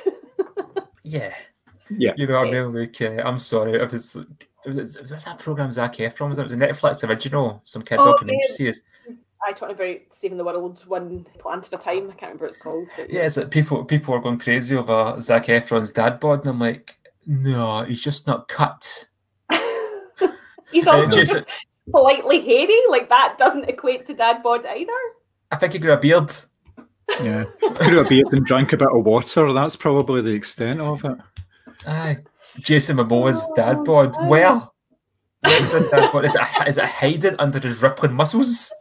[1.05, 1.35] yeah,
[1.91, 2.13] Yeah.
[2.17, 2.75] You know what I mean?
[2.75, 4.17] Like, uh, I'm sorry, it was.
[4.65, 6.39] It was, it was that program Zac Efron was?
[6.39, 6.43] in?
[6.43, 8.55] It was a Netflix original, some kid Oh, documentary yeah.
[8.55, 8.83] series.
[9.45, 12.05] I talking about saving the world one plant at a time.
[12.09, 12.89] I can't remember what it's called.
[12.97, 16.49] But Yeah, it's like people people are going crazy over Zac Efron's dad bod, and
[16.49, 16.97] I'm like,
[17.27, 19.09] no, he's just not cut.
[20.71, 21.35] He's also just
[21.91, 22.79] politely hairy.
[22.89, 24.93] Like that doesn't equate to dad bod either.
[25.51, 26.35] I think he grew a beard.
[27.21, 27.45] Yeah.
[27.61, 29.53] Grew a beard and drank a bit of water.
[29.53, 31.19] That's probably the extent of it.
[31.87, 32.19] Aye.
[32.61, 34.15] Jason Momoa's Oh, dad bod.
[34.19, 34.29] man.
[34.29, 34.63] Where?
[35.41, 36.25] Where is this dad bod?
[36.25, 38.73] Is it, is it hiding under his rippling muscles?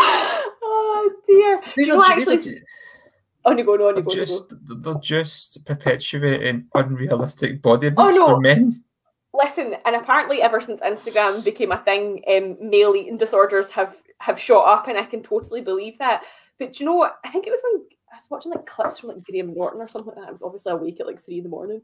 [0.00, 1.60] Oh dear.
[1.76, 2.48] These are, actually, these
[3.44, 4.24] are, on you oh, go, on you they're go, on you go.
[4.24, 8.26] just they're just perpetuating unrealistic body Oh, no.
[8.26, 8.82] for men.
[9.38, 14.38] Listen, and apparently, ever since Instagram became a thing, um, male eating disorders have have
[14.40, 16.22] shot up, and I can totally believe that.
[16.58, 17.18] But do you know what?
[17.24, 17.82] I think it was on.
[18.12, 20.28] I was watching like clips from like Graham Norton or something like that.
[20.28, 21.82] I was obviously awake at like three in the morning,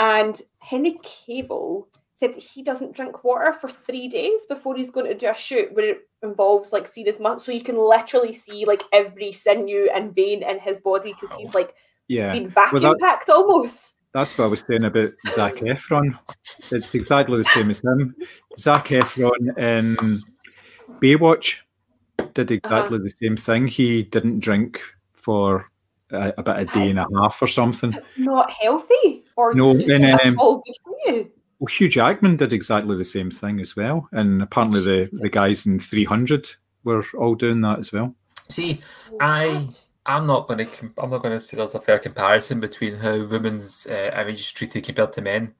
[0.00, 5.04] and Henry Cavill said that he doesn't drink water for three days before he's going
[5.06, 7.38] to do a shoot where it involves like serious muscle.
[7.44, 11.52] So you can literally see like every sinew and vein in his body because he's
[11.52, 11.74] like
[12.08, 12.32] Yeah.
[12.32, 13.95] been vacuum that- packed almost.
[14.16, 16.18] That's what I was saying about Zac Efron.
[16.72, 18.16] It's exactly the same as him.
[18.58, 19.94] Zac Efron in
[21.02, 21.58] Baywatch
[22.32, 23.68] did exactly the same thing.
[23.68, 24.80] He didn't drink
[25.12, 25.70] for
[26.10, 27.92] a, about a day and a half or something.
[27.92, 31.30] It's not healthy, or No, you just and, think um, all good for you.
[31.58, 35.66] Well, Hugh Jackman did exactly the same thing as well, and apparently the, the guys
[35.66, 36.48] in 300
[36.84, 38.14] were all doing that as well.
[38.48, 38.80] See,
[39.20, 39.74] I bad.
[40.06, 43.24] I'm not going to I'm not going to say there's a fair comparison between how
[43.26, 45.54] women's uh, image is treated compared to men.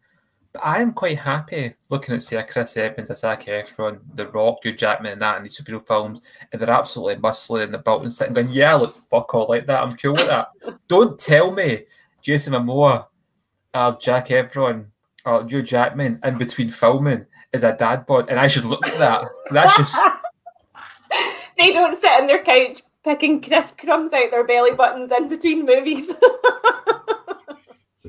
[0.53, 4.29] But I am quite happy looking at say a Chris Evans, a Zac Efron, The
[4.29, 6.21] Rock, Hugh Jackman, and that in these superhero films,
[6.53, 9.67] and they're absolutely muscly and the belt and sitting going, yeah, look, fuck all like
[9.67, 9.83] that.
[9.83, 10.49] I'm cool with that.
[10.89, 11.83] Don't tell me
[12.23, 13.07] Jason Momoa
[13.75, 14.87] or Jack Efron
[15.27, 18.99] or Hugh Jackman in between filming is a dad bod, and I should look at
[18.99, 19.25] that.
[19.51, 20.09] That's just
[21.59, 25.65] they don't sit on their couch picking crisp crumbs out their belly buttons in between
[25.65, 26.11] movies.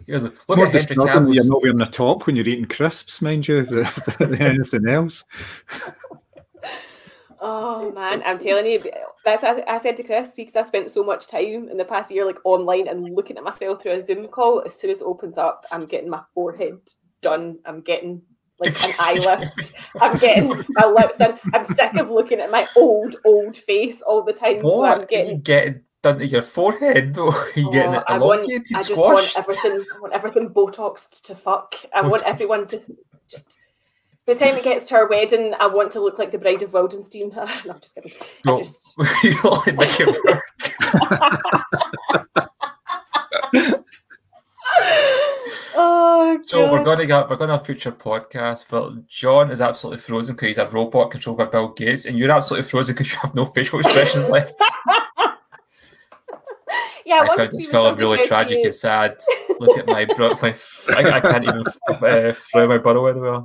[0.07, 2.47] here's a, look More at Henry disturbing that you're not wearing a top when you're
[2.47, 3.86] eating crisps, mind you, than
[4.41, 5.23] anything else.
[7.39, 8.81] oh man, I'm telling you,
[9.23, 12.10] that's I, I said to Chris because I spent so much time in the past
[12.10, 14.63] year like online and looking at myself through a Zoom call.
[14.65, 16.79] As soon as it opens up, I'm getting my forehead
[17.21, 17.60] done.
[17.65, 18.23] I'm getting
[18.60, 19.74] like an eye lift.
[20.02, 21.39] I'm getting my lips done.
[21.54, 24.62] I'm sick of looking at my old, old face all the time.
[24.62, 25.00] So I'm What?
[25.00, 27.17] Are you getting getting done to your forehead?
[27.17, 29.72] Or are you oh, getting Oh, it I want, I just want everything.
[29.72, 31.76] I want everything botoxed to fuck.
[31.93, 32.80] I want everyone to
[33.30, 33.58] just.
[34.26, 36.62] By the time it gets to our wedding, I want to look like the bride
[36.62, 37.34] of Wildenstein.
[37.36, 38.12] no, I'm just kidding.
[38.20, 38.60] I No.
[38.60, 38.93] just,
[39.24, 40.41] you look like Mickey Rourke.
[45.76, 48.65] Oh, So we're going to get we're going to have future podcast.
[48.70, 52.32] But John is absolutely frozen because he's a robot controlled by Bill Gates, and you're
[52.32, 54.62] absolutely frozen because you have no facial expressions left.
[57.06, 59.17] yeah, I found this film really tragic and sad.
[59.60, 60.56] Look at my bro- my
[60.89, 63.41] I, I can't even uh, throw my burrow anywhere.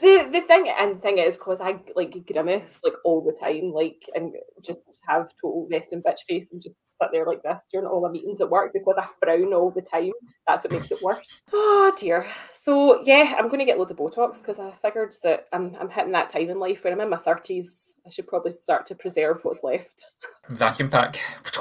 [0.00, 4.02] the the thing and thing is because I like grimace like all the time, like
[4.14, 4.32] and
[4.62, 8.10] just have total resting bitch face and just sit there like this during all the
[8.10, 10.12] meetings at work because I frown all the time.
[10.46, 11.42] That's what makes it worse.
[11.54, 12.26] Oh dear.
[12.54, 15.90] So yeah, I'm going to get loads of Botox because I figured that I'm I'm
[15.90, 17.92] hitting that time in life when I'm in my thirties.
[18.06, 20.06] I should probably start to preserve what's left.
[20.48, 21.18] Vacuum pack.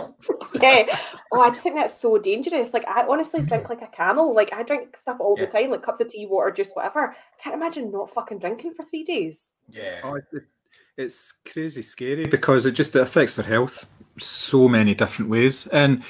[0.62, 0.86] yeah.
[1.34, 2.74] Oh, I just think that's so dangerous.
[2.74, 4.34] Like I honestly drink like a camel.
[4.36, 5.46] Like I drink stuff all Yeah.
[5.46, 7.10] the time, like cups of tea, water, juice, whatever.
[7.10, 9.48] I can't imagine not fucking drinking for three days.
[9.70, 10.02] Yeah.
[10.04, 10.20] Oh,
[10.98, 13.88] it's crazy scary because it just affects their health
[14.20, 15.68] so many different ways.
[15.68, 16.04] And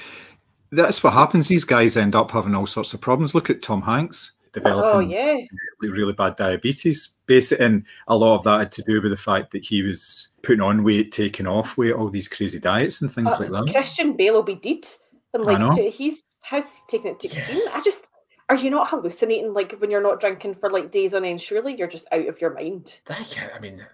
[0.70, 1.48] that's what happens.
[1.48, 3.34] These guys end up having all sorts of problems.
[3.34, 5.38] Look at Tom Hanks developing Oh yeah.
[5.80, 7.14] really, really bad diabetes.
[7.26, 10.28] Basically, and a lot of that had to do with the fact that he was
[10.42, 13.72] putting on weight, taking off weight, all these crazy diets and things Uh, like that.
[13.72, 14.84] Christian Bale will be dead,
[15.32, 15.68] and I know.
[15.68, 17.60] like to- he's has taken it to extreme.
[17.72, 18.08] I just
[18.48, 21.40] are you not hallucinating like when you're not drinking for like days on end?
[21.40, 22.98] Surely you're just out of your mind.
[23.08, 23.86] I can't, I mean,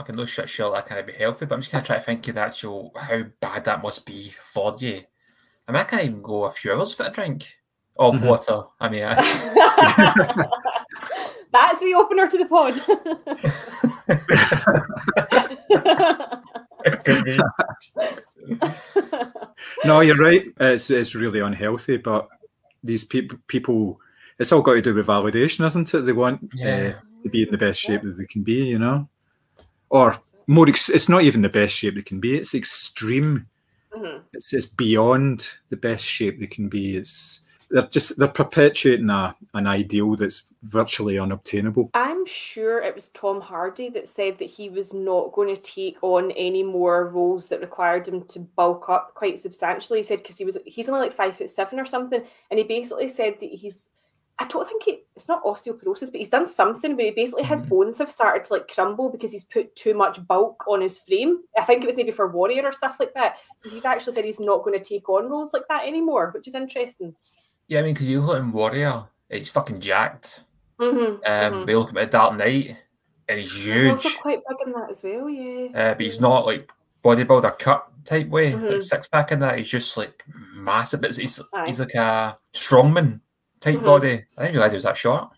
[0.00, 2.02] fucking no shit, sure, that can't be healthy, but I'm just going to try to
[2.02, 5.02] think of the actual how bad that must be for you.
[5.68, 7.58] I mean, I can't even go a few hours without a drink
[7.98, 8.26] of Mhm.
[8.26, 8.62] water.
[8.80, 9.42] I mean, it's,
[11.52, 12.74] That's the opener to the pod.
[16.84, 17.38] it could be.
[19.84, 20.46] No, you're right.
[20.60, 22.28] It's it's really unhealthy, but
[22.82, 24.00] these people people
[24.38, 26.00] it's all got to do with validation, isn't it?
[26.02, 26.94] They want Yeah.
[26.96, 29.08] uh, to be in the best shape that they can be, you know,
[29.90, 30.68] or more.
[30.68, 32.36] Ex- it's not even the best shape they can be.
[32.36, 33.46] It's extreme.
[33.92, 34.22] Mhm.
[34.32, 36.96] It's it's beyond the best shape they can be.
[36.96, 41.90] It's they're just they're perpetuating a, an ideal that's virtually unobtainable.
[41.94, 45.96] I'm sure it was Tom Hardy that said that he was not going to take
[46.02, 50.00] on any more roles that required him to bulk up quite substantially.
[50.00, 52.64] He said because he was he's only like five foot seven or something, and he
[52.64, 53.86] basically said that he's.
[54.42, 57.60] I don't think it, it's not osteoporosis, but he's done something where he basically his
[57.60, 57.68] Mhm.
[57.68, 61.40] bones have started to like crumble because he's put too much bulk on his frame.
[61.58, 63.36] I think it was maybe for Warrior or stuff like that.
[63.58, 66.48] So he's actually said he's not going to take on roles like that anymore, which
[66.48, 67.14] is interesting.
[67.68, 70.44] Yeah, I mean, because you look at Warrior, he's fucking jacked.
[70.80, 72.76] Mm-hmm, Um, But you look at Dark Knight,
[73.28, 74.18] and he's He's also huge.
[74.20, 75.68] quite big in that as well, yeah.
[75.78, 76.70] Uh, but he's not like
[77.04, 78.82] bodybuilder cut type way, like Mhm.
[78.82, 79.58] six pack in that.
[79.58, 80.24] He's just like
[80.54, 81.02] massive.
[81.02, 81.66] But he's Aye.
[81.66, 83.20] he's like a strongman
[83.60, 83.84] type Mhm.
[83.84, 84.24] body.
[84.36, 85.28] I didn't realize he was that short.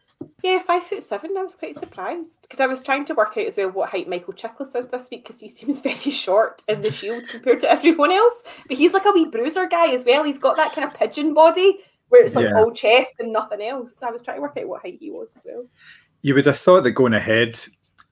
[0.44, 1.36] Yeah, five foot seven.
[1.36, 4.08] I was quite surprised because I was trying to work out as well what height
[4.08, 7.70] Michael Chiklis is this week because he seems very short in the Shield compared to
[7.70, 8.42] everyone else.
[8.68, 10.22] But he's like a wee bruiser guy as well.
[10.24, 12.58] He's got that kind of pigeon body where it's like Yeah.
[12.60, 13.96] all chest and nothing else.
[13.96, 15.64] So I was trying to work out what height he was as well.
[16.20, 17.58] You would have thought that going ahead,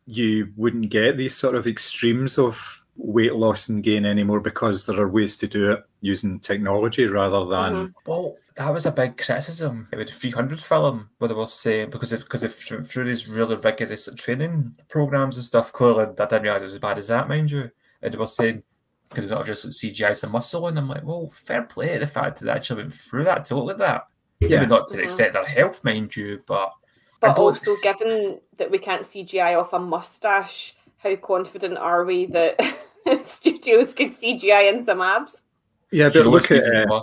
[0.06, 5.00] you wouldn't get these sort of extremes of weight loss and gain anymore because there
[5.00, 7.94] are ways to do it using technology rather than Mhm.
[8.06, 11.90] Well, that was a big criticism It with the 300 film, where they were saying
[11.90, 16.06] because if because if through through these really rigorous training programs and stuff, clearly I
[16.12, 17.70] didn't realize it was as bad as that, mind you.
[18.02, 18.62] And they were saying
[19.08, 22.38] because it's not just CGI some muscle, and I'm like, well, fair play the fact
[22.38, 24.06] that they actually went through that to look at that.
[24.40, 24.60] Yeah.
[24.60, 25.04] Maybe not to the Mhm.
[25.04, 26.72] extent of their health, mind you, but
[27.20, 32.56] But also, given that we can't CGI off a mustache, how confident are we that
[33.22, 35.42] studios could CGI in some abs?
[35.90, 36.08] yeah.
[36.12, 37.02] But looks look at uh.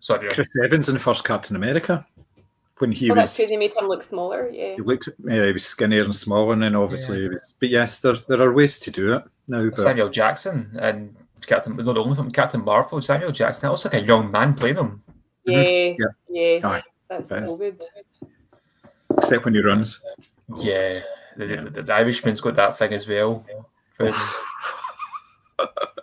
[0.00, 2.04] Sorry, Chris Evans in the first Captain America
[2.78, 3.46] when he Oh, that's was true.
[3.50, 4.48] They made him look smaller.
[4.50, 4.74] Yeah.
[4.74, 7.54] he looked yeah, he was skinnier and smaller, and then obviously he was.
[7.60, 9.68] But yes, there there are ways to do it now.
[9.70, 11.14] But Samuel Jackson and
[11.46, 13.66] Captain, not only from Captain Marvel, Samuel Jackson.
[13.66, 15.02] That looks like a young man playing him.
[15.44, 15.96] Yeah, Mhm.
[15.98, 16.06] Yeah.
[16.60, 17.48] yeah, Aye, that's best.
[17.48, 17.84] so good.
[19.18, 20.00] except when he runs.
[20.56, 21.00] Yeah,
[21.36, 21.62] the, Yeah.
[21.64, 23.44] the, the Irishman's got that thing as well.
[23.98, 24.14] But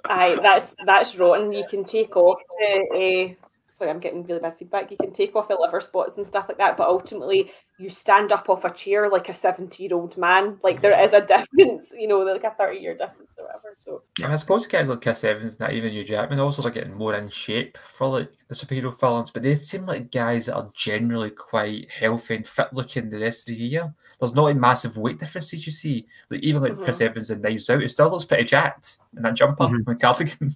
[0.05, 1.53] Aye, that's that's rotten.
[1.53, 3.36] You can take off the.
[3.39, 4.91] Uh, sorry, I'm getting really bad feedback.
[4.91, 8.32] You can take off the liver spots and stuff like that, but ultimately you stand
[8.32, 10.60] up off a chair like a seventy-year-old man.
[10.64, 13.76] Like there is a difference, you know, like a thirty-year difference or whatever.
[13.78, 17.16] So I suppose guys like Chris Evans, not even Hugh Jackman, also are getting more
[17.16, 19.32] in shape for like the superhero films.
[19.32, 23.49] But they seem like guys that are generally quite healthy and fit looking the rest
[23.49, 23.93] of the year.
[24.20, 26.05] There's not a massive weight differences you see.
[26.30, 29.36] Like even like Chris Evans and Knives Out, it still looks pretty jacked in that
[29.36, 29.88] jumper Mhm.
[29.88, 30.49] and cardigan.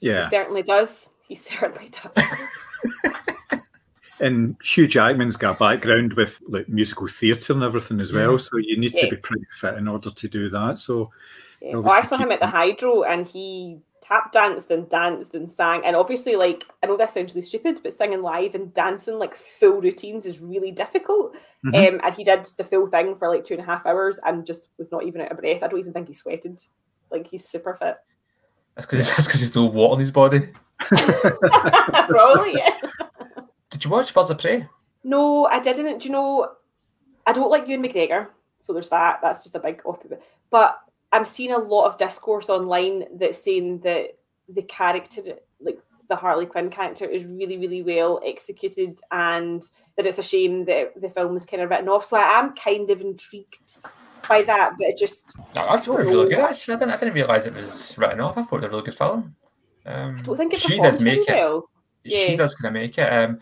[0.00, 1.10] Yeah, he Yeah, certainly does.
[1.28, 3.60] He certainly does.
[4.20, 8.36] and Hugh Jackman's got a background with like musical theatre and everything as well, Yeah.
[8.38, 9.02] so you need Yeah.
[9.04, 10.78] to be pretty fit in order to do that.
[10.78, 11.10] So
[11.60, 11.76] Yeah.
[11.76, 15.82] Well, I saw him at the Hydro and he tap danced and danced and sang.
[15.84, 19.36] And obviously, like, I know this sounds really stupid, but singing live and dancing like
[19.36, 21.36] full routines is really difficult.
[21.64, 21.88] Mhm.
[21.88, 24.46] Um, and he did the full thing for like two and a half hours and
[24.46, 25.62] just was not even out of breath.
[25.62, 26.62] I don't even think he sweated.
[27.10, 27.96] Like, he's super fit.
[28.74, 30.40] That's because that's because there's no water in his body.
[30.78, 32.78] Probably, yeah.
[33.70, 34.66] Did you watch Birds of Prey?
[35.04, 35.98] No, I didn't.
[35.98, 36.52] Do you know,
[37.26, 38.28] I don't like Ewan McGregor.
[38.62, 39.20] So there's that.
[39.22, 39.98] That's just a big off.
[40.50, 40.78] But
[41.12, 44.08] I'm seeing a lot of discourse online that's saying that
[44.48, 45.22] the character,
[45.60, 45.78] like
[46.08, 49.62] the Harley Quinn character, is really, really well executed and
[49.96, 52.04] that it's a shame that the film was kind of written off.
[52.04, 53.78] So I am kind of intrigued
[54.28, 56.74] by that, but it just, I I thought it was really good actually.
[56.74, 58.36] I didn't, I didn't realise it was written off.
[58.36, 59.34] I thought it was a really good film.
[59.86, 61.34] Um, I don't think she does make it.
[61.34, 61.70] well.
[62.04, 63.10] She does kind of make it.
[63.10, 63.38] Um,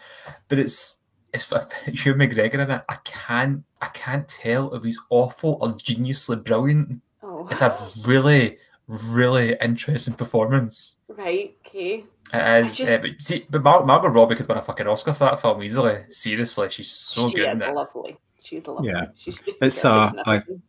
[0.48, 0.98] but it's
[1.32, 2.82] it's for Ewan McGregor in it.
[2.88, 7.02] I can't I can't tell if he's awful or geniusly brilliant.
[7.28, 8.58] Oh, It's a really
[8.88, 10.96] really interesting performance.
[11.08, 11.56] Right.
[11.66, 12.04] Okay.
[12.32, 15.12] It is, just- uh, but see, but Mar- Margot Robbie could win a fucking Oscar
[15.12, 16.04] for that film easily.
[16.10, 17.74] Seriously, she's so she good is in it.
[17.74, 18.16] lovely.
[18.44, 18.88] She's lovely.
[18.90, 19.06] Yeah.
[19.16, 20.62] She's just It's, a, in I- everything.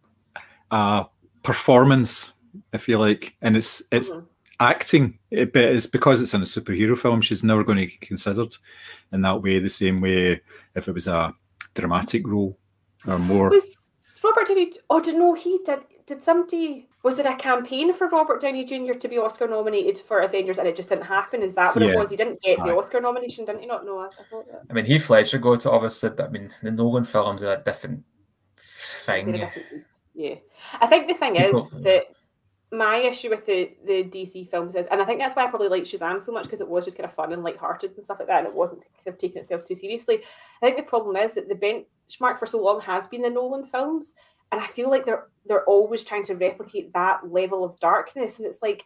[0.72, 1.04] uh,
[1.44, 2.34] performance,
[2.74, 4.26] if you like, and it's it's Mhm.
[4.60, 7.22] acting, it, but it's because it's in a superhero film.
[7.22, 8.56] She's never going to get considered
[9.12, 9.60] in that way.
[9.60, 10.42] The same way
[10.76, 11.34] if it was a
[11.76, 12.58] dramatic role
[13.06, 13.50] or more.
[13.52, 13.76] Was
[14.24, 14.74] Robert Downey?
[14.90, 15.80] Oh, did no, he did.
[16.08, 16.88] Did somebody?
[17.04, 18.94] Was there a campaign for Robert Downey Jr.
[18.94, 21.44] to be Oscar nominated for Avengers, and it just didn't happen?
[21.44, 21.92] Is that what Yeah.
[21.92, 22.10] it was?
[22.10, 23.68] He didn't get the Oscar nomination, didn't he?
[23.68, 24.00] Not know.
[24.00, 24.62] I thought that.
[24.70, 27.58] I mean, Heath Ledger got it obviously, but I mean, the Nolan films are a
[27.58, 28.04] different
[28.58, 29.32] a thing.
[29.34, 29.86] different.
[30.14, 30.36] Yeah,
[30.80, 32.06] I think the thing People- is that
[32.72, 35.68] my issue with the the DC films is, and I think that's why I probably
[35.70, 38.20] like Shazam so much because it was just kind of fun and light-hearted and stuff
[38.20, 40.24] like that, and it wasn't kind of taking itself too seriously.
[40.62, 43.66] I think the problem is that the benchmark for so long has been the Nolan
[43.68, 44.16] films,
[44.52, 48.48] and I feel like they're they're always trying to replicate that level of darkness, and
[48.48, 48.84] it's like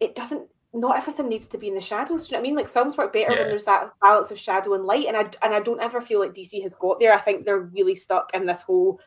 [0.00, 0.48] it doesn't.
[0.76, 2.26] Not everything needs to be in the shadows.
[2.26, 2.56] Do you know what I mean?
[2.56, 3.38] Like films work better Yeah.
[3.42, 6.18] when there's that balance of shadow and light, and I and I don't ever feel
[6.18, 7.14] like DC has got there.
[7.14, 9.00] I think they're really stuck in this whole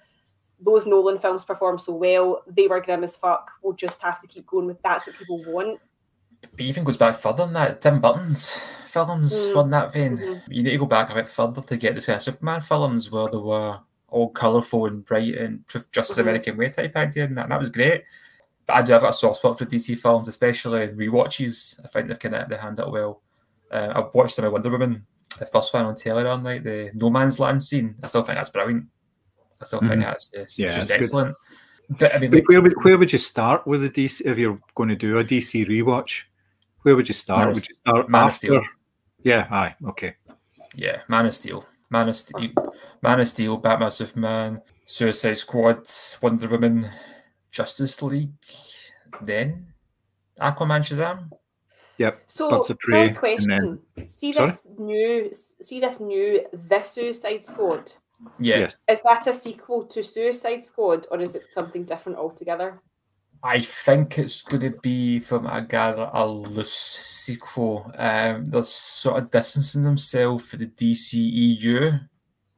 [0.59, 3.51] those Nolan films perform so well, they were grim as fuck.
[3.61, 5.79] We'll just have to keep going with that's what people want.
[6.51, 7.81] But even goes back further than that.
[7.81, 9.55] Tim Burton's films Mm.
[9.55, 10.17] were in that vein.
[10.17, 10.41] Mhm.
[10.47, 13.11] You need to go back a bit further to get the kind of Superman films
[13.11, 13.79] where there were
[14.09, 16.21] all colourful and bright and just Justice Mhm.
[16.21, 18.03] American Way type idea, and that, and that was great.
[18.65, 21.79] But I do have a soft spot for DC films, especially rewatches.
[21.83, 23.21] I think they've kind of they handle it well.
[23.71, 25.05] Uh, I've watched some of Wonder Woman,
[25.39, 27.95] the first one on telly on like the No Man's Land scene.
[28.03, 28.85] I still think that's brilliant.
[29.61, 30.03] I still think Mhm.
[30.03, 30.99] that's it's Yeah, just it's good.
[31.03, 31.35] excellent.
[31.89, 34.59] But I mean, Where, where would, where would you start with a DC if you're
[34.75, 36.23] going to do a DC rewatch?
[36.81, 37.39] Where would you start?
[37.45, 38.37] Man would you start Man of after?
[38.37, 38.61] Steel.
[39.23, 40.15] Yeah, aye, okay.
[40.75, 42.51] Yeah, Man of Steel, Man of Steel,
[43.01, 45.87] Man of Steel, Batman, Superman, Suicide Squad,
[46.21, 46.89] Wonder Woman,
[47.51, 48.33] Justice League,
[49.21, 49.73] then
[50.39, 51.31] Aquaman, Shazam.
[51.97, 52.23] Yep.
[52.27, 54.07] So, Birds of fair Prey, and then- question.
[54.07, 54.49] See Sorry?
[54.51, 55.31] this new,
[55.63, 57.93] see this new, The Suicide Squad.
[58.39, 58.77] Yeah, Yes.
[58.87, 62.81] Is that a sequel to Suicide Squad, or is it something different altogether?
[63.43, 67.91] I think it's going to be, from I gather, a loose sequel.
[67.97, 71.99] Um, they're sort of distancing themselves for the DCEU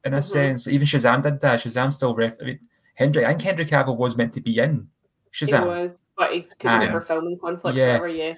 [0.04, 0.24] in a Mhm.
[0.24, 0.66] sense.
[0.68, 1.60] Even Shazam did that.
[1.60, 2.36] Shazam still ref.
[2.40, 2.60] I mean,
[2.94, 4.88] Henry, I think Henry Cavill was meant to be in
[5.32, 5.66] Shazam.
[5.66, 7.76] was, but he couldn't And- over filming conflicts.
[7.76, 7.86] Yeah.
[8.00, 8.34] Whatever, yeah.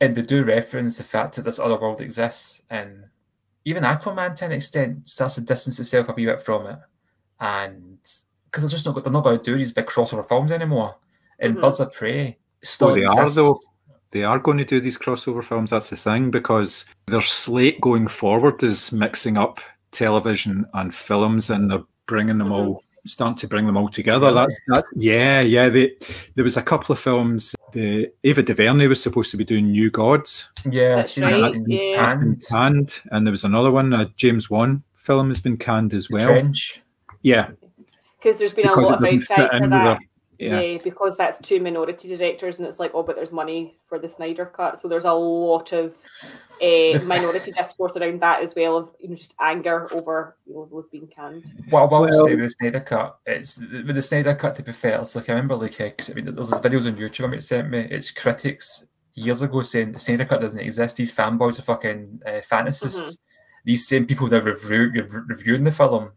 [0.00, 3.06] and they do reference the fact that this other world exists, and
[3.64, 6.78] even Aquaman to an extent starts to distance itself a wee bit from it,
[7.40, 7.98] and
[8.44, 10.96] because they're just not they're not going to do these big crossover films anymore.
[11.38, 11.60] And Mhm.
[11.62, 13.58] Birds of Prey still Oh, they are, though.
[14.10, 15.70] They are going to do these crossover films.
[15.70, 19.60] That's the thing because their slate going forward is mixing up
[19.92, 24.26] television and films, and they're bringing them all, starting to bring them all together.
[24.28, 24.34] Really?
[24.34, 25.68] That's that's yeah, yeah.
[25.68, 25.92] They,
[26.36, 27.54] there was a couple of films.
[27.72, 31.64] The Ava DuVernay was supposed to be doing New Gods, Yeah, That's seen right, that
[31.68, 32.04] yeah.
[32.04, 32.44] It's been Canned.
[32.48, 33.92] canned, and there was another one.
[33.92, 36.26] A James Wan film has been canned as The well.
[36.28, 36.80] Trench.
[37.20, 37.50] Yeah,
[38.22, 39.98] Because there's been a lot of doesn't outcry for in with that.
[40.38, 40.60] Their- yeah.
[40.60, 40.78] Yeah.
[40.84, 44.46] because that's two minority directors, and it's like, oh, but there's money for the Snyder
[44.46, 45.94] cut, so there's a lot of
[46.62, 50.68] uh, minority discourse around that as well, of you know just anger over you know
[50.70, 51.44] those being canned.
[51.70, 54.56] What I will Well- say with the Snyder Cut, it's with the Snyder Cut.
[54.56, 57.24] To be fair, it's like I remember, like, 'cause, I mean, there's videos on YouTube.
[57.24, 57.80] I mean, sent me.
[57.80, 60.96] It's critics years ago saying the Snyder Cut doesn't exist.
[60.96, 63.18] These fanboys are fucking uh, fantasists.
[63.64, 66.12] These same people that review rev- reviewing the film.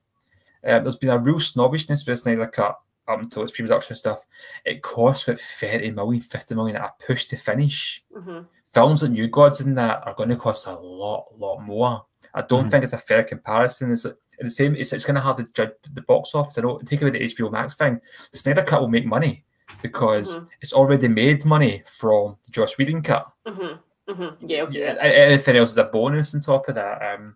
[0.63, 4.25] Uh, there's been a real snobbishness with the Snyder Cut up until its pre-production stuff.
[4.65, 8.03] It costs about 30 million, 50 million at a push to finish.
[8.15, 8.39] hmm
[8.73, 12.05] films like New Gods in that are going to cost a lot, lot more.
[12.33, 12.71] I don't Mhm.
[12.71, 13.91] think it's a fair comparison.
[13.91, 14.77] It's like- the same.
[14.77, 16.57] It's, it's going to have to judge the box office.
[16.57, 17.99] I don't take away the HBO Max thing.
[18.31, 19.43] The Snyder Cut will make money
[19.81, 20.47] because Mhm.
[20.61, 23.29] it's already made money from the Joss Whedon cut.
[23.45, 23.73] hmm
[24.07, 24.79] hmm Yeah, okay.
[24.79, 27.01] Yeah, anything else is a bonus on top of that.
[27.13, 27.35] Um,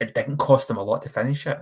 [0.00, 1.60] it didn't cost them a lot to finish it.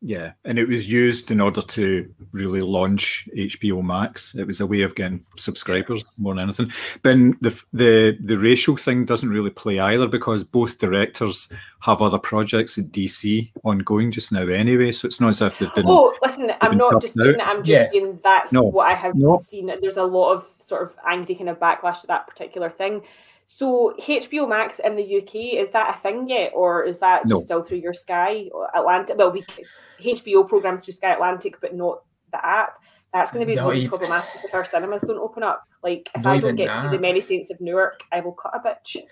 [0.00, 4.32] Yeah, and it was used in order to really launch HBO Max.
[4.36, 6.70] It was a way of getting subscribers more than anything.
[7.02, 12.18] But the the the racial thing doesn't really play either because both directors have other
[12.18, 14.92] projects at DC ongoing just now anyway.
[14.92, 15.86] So it's not as if they've been.
[15.88, 17.48] Oh, listen, I'm not just saying that.
[17.48, 17.90] I'm just Yeah.
[17.90, 18.62] saying that's No.
[18.62, 19.40] what I have No.
[19.40, 19.66] seen.
[19.66, 23.02] That there's a lot of sort of angry kind of backlash to that particular thing.
[23.50, 27.36] So HBO Max in the UK is that a thing yet, or is that No.
[27.36, 29.16] just still through your Sky or Atlantic?
[29.16, 29.66] Well, because
[29.98, 32.74] HBO programs through Sky Atlantic, but not the app.
[33.14, 35.64] That's going to be Not really even- problematic if our cinemas don't open up.
[35.82, 37.00] Like, if Not I don't even get to see the that.
[37.00, 39.02] Many Saints of Newark, I will cut a bitch.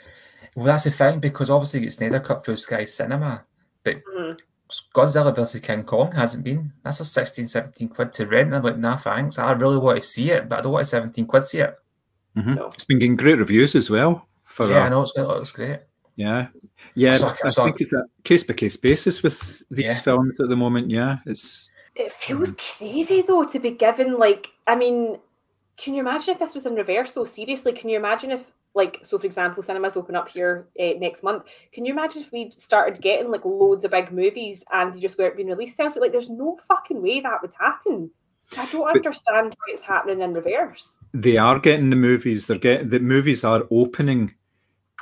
[0.54, 3.44] Well, that's the thing because obviously it's neither Cut through Sky Cinema,
[3.84, 4.38] but Mhm.
[4.94, 6.72] Godzilla vs King Kong hasn't been.
[6.82, 8.52] That's a 16, 17 quid to rent.
[8.52, 9.38] I'm like, nah, thanks.
[9.38, 11.60] I really want to see it, but I don't want to 17 quid to see
[11.60, 11.74] it.
[12.36, 12.56] Mhm.
[12.56, 12.66] No.
[12.74, 15.80] It's been getting great reviews as well For Yeah, I know it's it looks great.
[16.16, 16.48] yeah,
[16.94, 17.12] yeah.
[17.12, 20.00] I saw- I, I think it's a case by case basis with these Yeah.
[20.00, 20.90] films at the moment.
[20.90, 25.18] Yeah, it's It feels crazy though to be given like I mean,
[25.78, 27.24] can you imagine if this was in reverse though?
[27.24, 28.42] Seriously, can you imagine if
[28.74, 31.44] like so for example, cinemas open up here uh, next month.
[31.72, 35.18] Can you imagine if we started getting like loads of big movies and they just
[35.18, 36.02] weren't being released elsewhere?
[36.02, 38.10] Like, there's no fucking way that would happen.
[38.52, 40.98] So I don't But- understand why it's happening in reverse.
[41.12, 42.46] they are getting the movies.
[42.46, 44.34] They're getting the movies are opening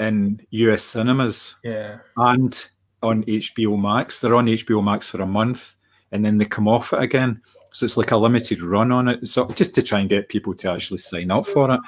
[0.00, 1.98] in US cinemas Yeah.
[2.16, 2.64] and
[3.02, 4.20] on HBO Max.
[4.20, 5.76] They're on HBO Max for a month
[6.10, 7.42] and then they come off it again.
[7.72, 9.28] So it's like a limited run on it.
[9.28, 11.80] So just to try and get people to actually sign up for it.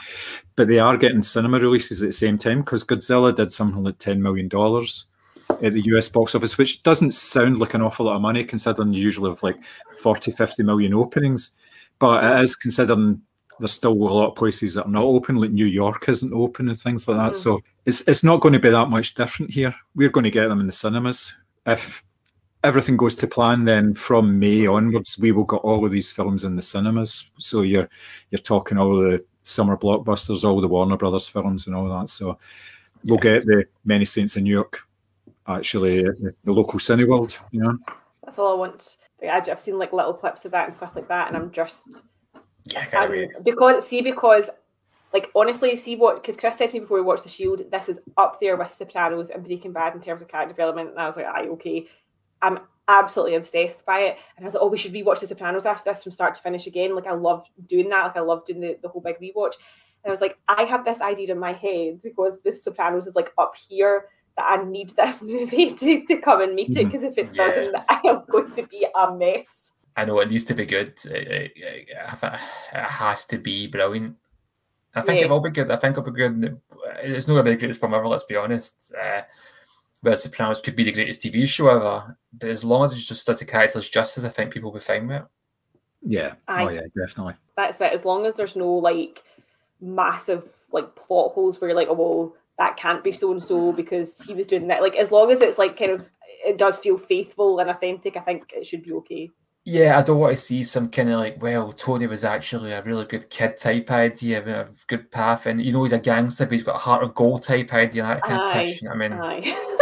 [0.57, 3.98] But they are getting cinema releases at the same time because Godzilla did something like
[3.98, 4.48] $10 million
[5.62, 8.92] at the US box office, which doesn't sound like an awful lot of money considering
[8.92, 9.57] you usually have like
[10.01, 11.53] 40, 50 million openings.
[11.99, 13.22] But it is considering
[13.59, 16.68] there's still a lot of places that are not open, like New York isn't open
[16.68, 17.32] and things like that.
[17.32, 17.42] Mhm.
[17.42, 19.74] So it's it's not going to be that much different here.
[19.94, 21.34] We're going to get them in the cinemas.
[21.64, 22.05] If
[22.64, 26.44] everything goes to plan, then from May onwards, we will get all of these films
[26.44, 27.30] in the cinemas.
[27.38, 27.88] So you're
[28.30, 32.09] you're talking all the summer blockbusters, all the Warner Brothers films, and all that.
[32.11, 32.38] So
[33.05, 34.80] we'll get the Many Saints of Newark,
[35.49, 37.38] actually, the, the local Cineworld.
[37.51, 37.78] You know,
[38.24, 38.97] That's all I want.
[39.20, 41.51] Like, I- I've seen like little clips of that and stuff like that, and I'm
[41.51, 41.88] just
[42.64, 43.30] Yeah, I can't wait.
[43.44, 44.51] Because see because
[45.12, 47.88] like honestly see what because Chris said to me before we watched The Shield this
[47.88, 51.07] is up there with Sopranos and Breaking Bad in terms of character development and I
[51.07, 51.86] was like aye okay
[52.42, 55.64] I'm absolutely obsessed by it and I was like oh we should rewatch The Sopranos
[55.64, 58.44] after this from start to finish again like I love doing that like I love
[58.47, 59.55] doing the, the whole big rewatch
[60.05, 63.14] and I was like I have this idea in my head because The Sopranos is
[63.14, 64.07] like up here
[64.37, 66.89] that I need this movie to, to come and meet it mm-hmm.
[66.89, 67.47] because if it Yeah.
[67.47, 70.93] doesn't I am going to be a mess I know it needs to be good.
[71.07, 72.32] Uh, uh, uh, it, it- it-
[72.72, 74.14] it has to be brilliant.
[74.95, 75.26] I think Yeah.
[75.26, 75.70] it will be good.
[75.70, 76.59] I think it'll be good.
[77.03, 78.93] It's not going to be the greatest film ever, let's be honest.
[78.95, 79.22] Uh,
[80.03, 82.16] but Sopranos could be the greatest TV show ever.
[82.32, 84.84] But as long as it just does the characters justice, I think people will be
[84.84, 85.24] fine with it.
[86.03, 86.62] yeah, Aye.
[86.64, 87.34] oh yeah, definitely.
[87.57, 87.93] that's it.
[87.95, 89.22] As long as there's no like
[89.80, 93.72] massive like plot holes where you're like, oh well, that can't be so and so
[93.72, 94.82] because he was doing that.
[94.82, 96.09] Like as long as it's like kind of
[96.44, 99.30] it does feel faithful and authentic, I think it should be okay.
[99.68, 102.82] Yeah, I don't want to see some kind of like, well, Tony was actually a
[102.82, 106.52] really good kid type idea, a good path, and you know he's a gangster, but
[106.52, 108.04] he's got a heart of gold type idea.
[108.04, 109.12] That kind of Aye, pitch, I mean?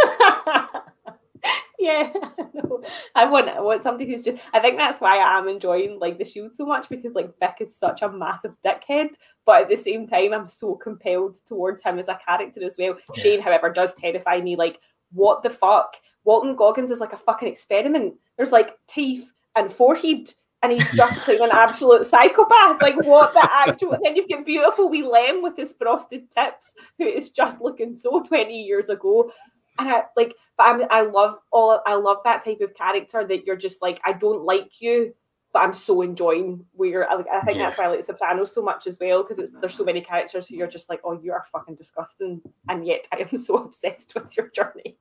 [1.85, 2.11] Yeah,
[2.55, 2.81] no.
[3.13, 4.41] I want I want somebody who's just.
[4.53, 7.57] I think that's why I am enjoying like the Shield so much because like Vic
[7.59, 9.09] is such a massive dickhead,
[9.45, 12.95] but at the same time I'm so compelled towards him as a character as well.
[13.15, 13.21] Yeah.
[13.21, 14.55] Shane, however, does terrify me.
[14.55, 14.79] Like,
[15.11, 15.95] what the fuck?
[16.23, 18.15] Walton Goggins is like a fucking experiment.
[18.35, 20.33] There's like teeth and forehead.
[20.63, 22.81] And he's just playing an absolute psychopath.
[22.81, 23.95] Like what the actual?
[24.01, 28.23] Then you've got beautiful wee Lem with his frosted tips, who is just looking so
[28.23, 29.31] twenty years ago
[29.77, 33.45] and I like, but I'm, I love all, I love that type of character that
[33.45, 35.13] you're just like, I don't like you,
[35.55, 37.09] but I'm so enjoying where.
[37.09, 39.73] I, I think that's why I like Sopranos so much as well because it's there's
[39.73, 39.85] so mm-hmm.
[39.87, 43.37] many characters who you're just like, oh, you are fucking disgusting, and yet I am
[43.37, 44.93] so obsessed with your journey.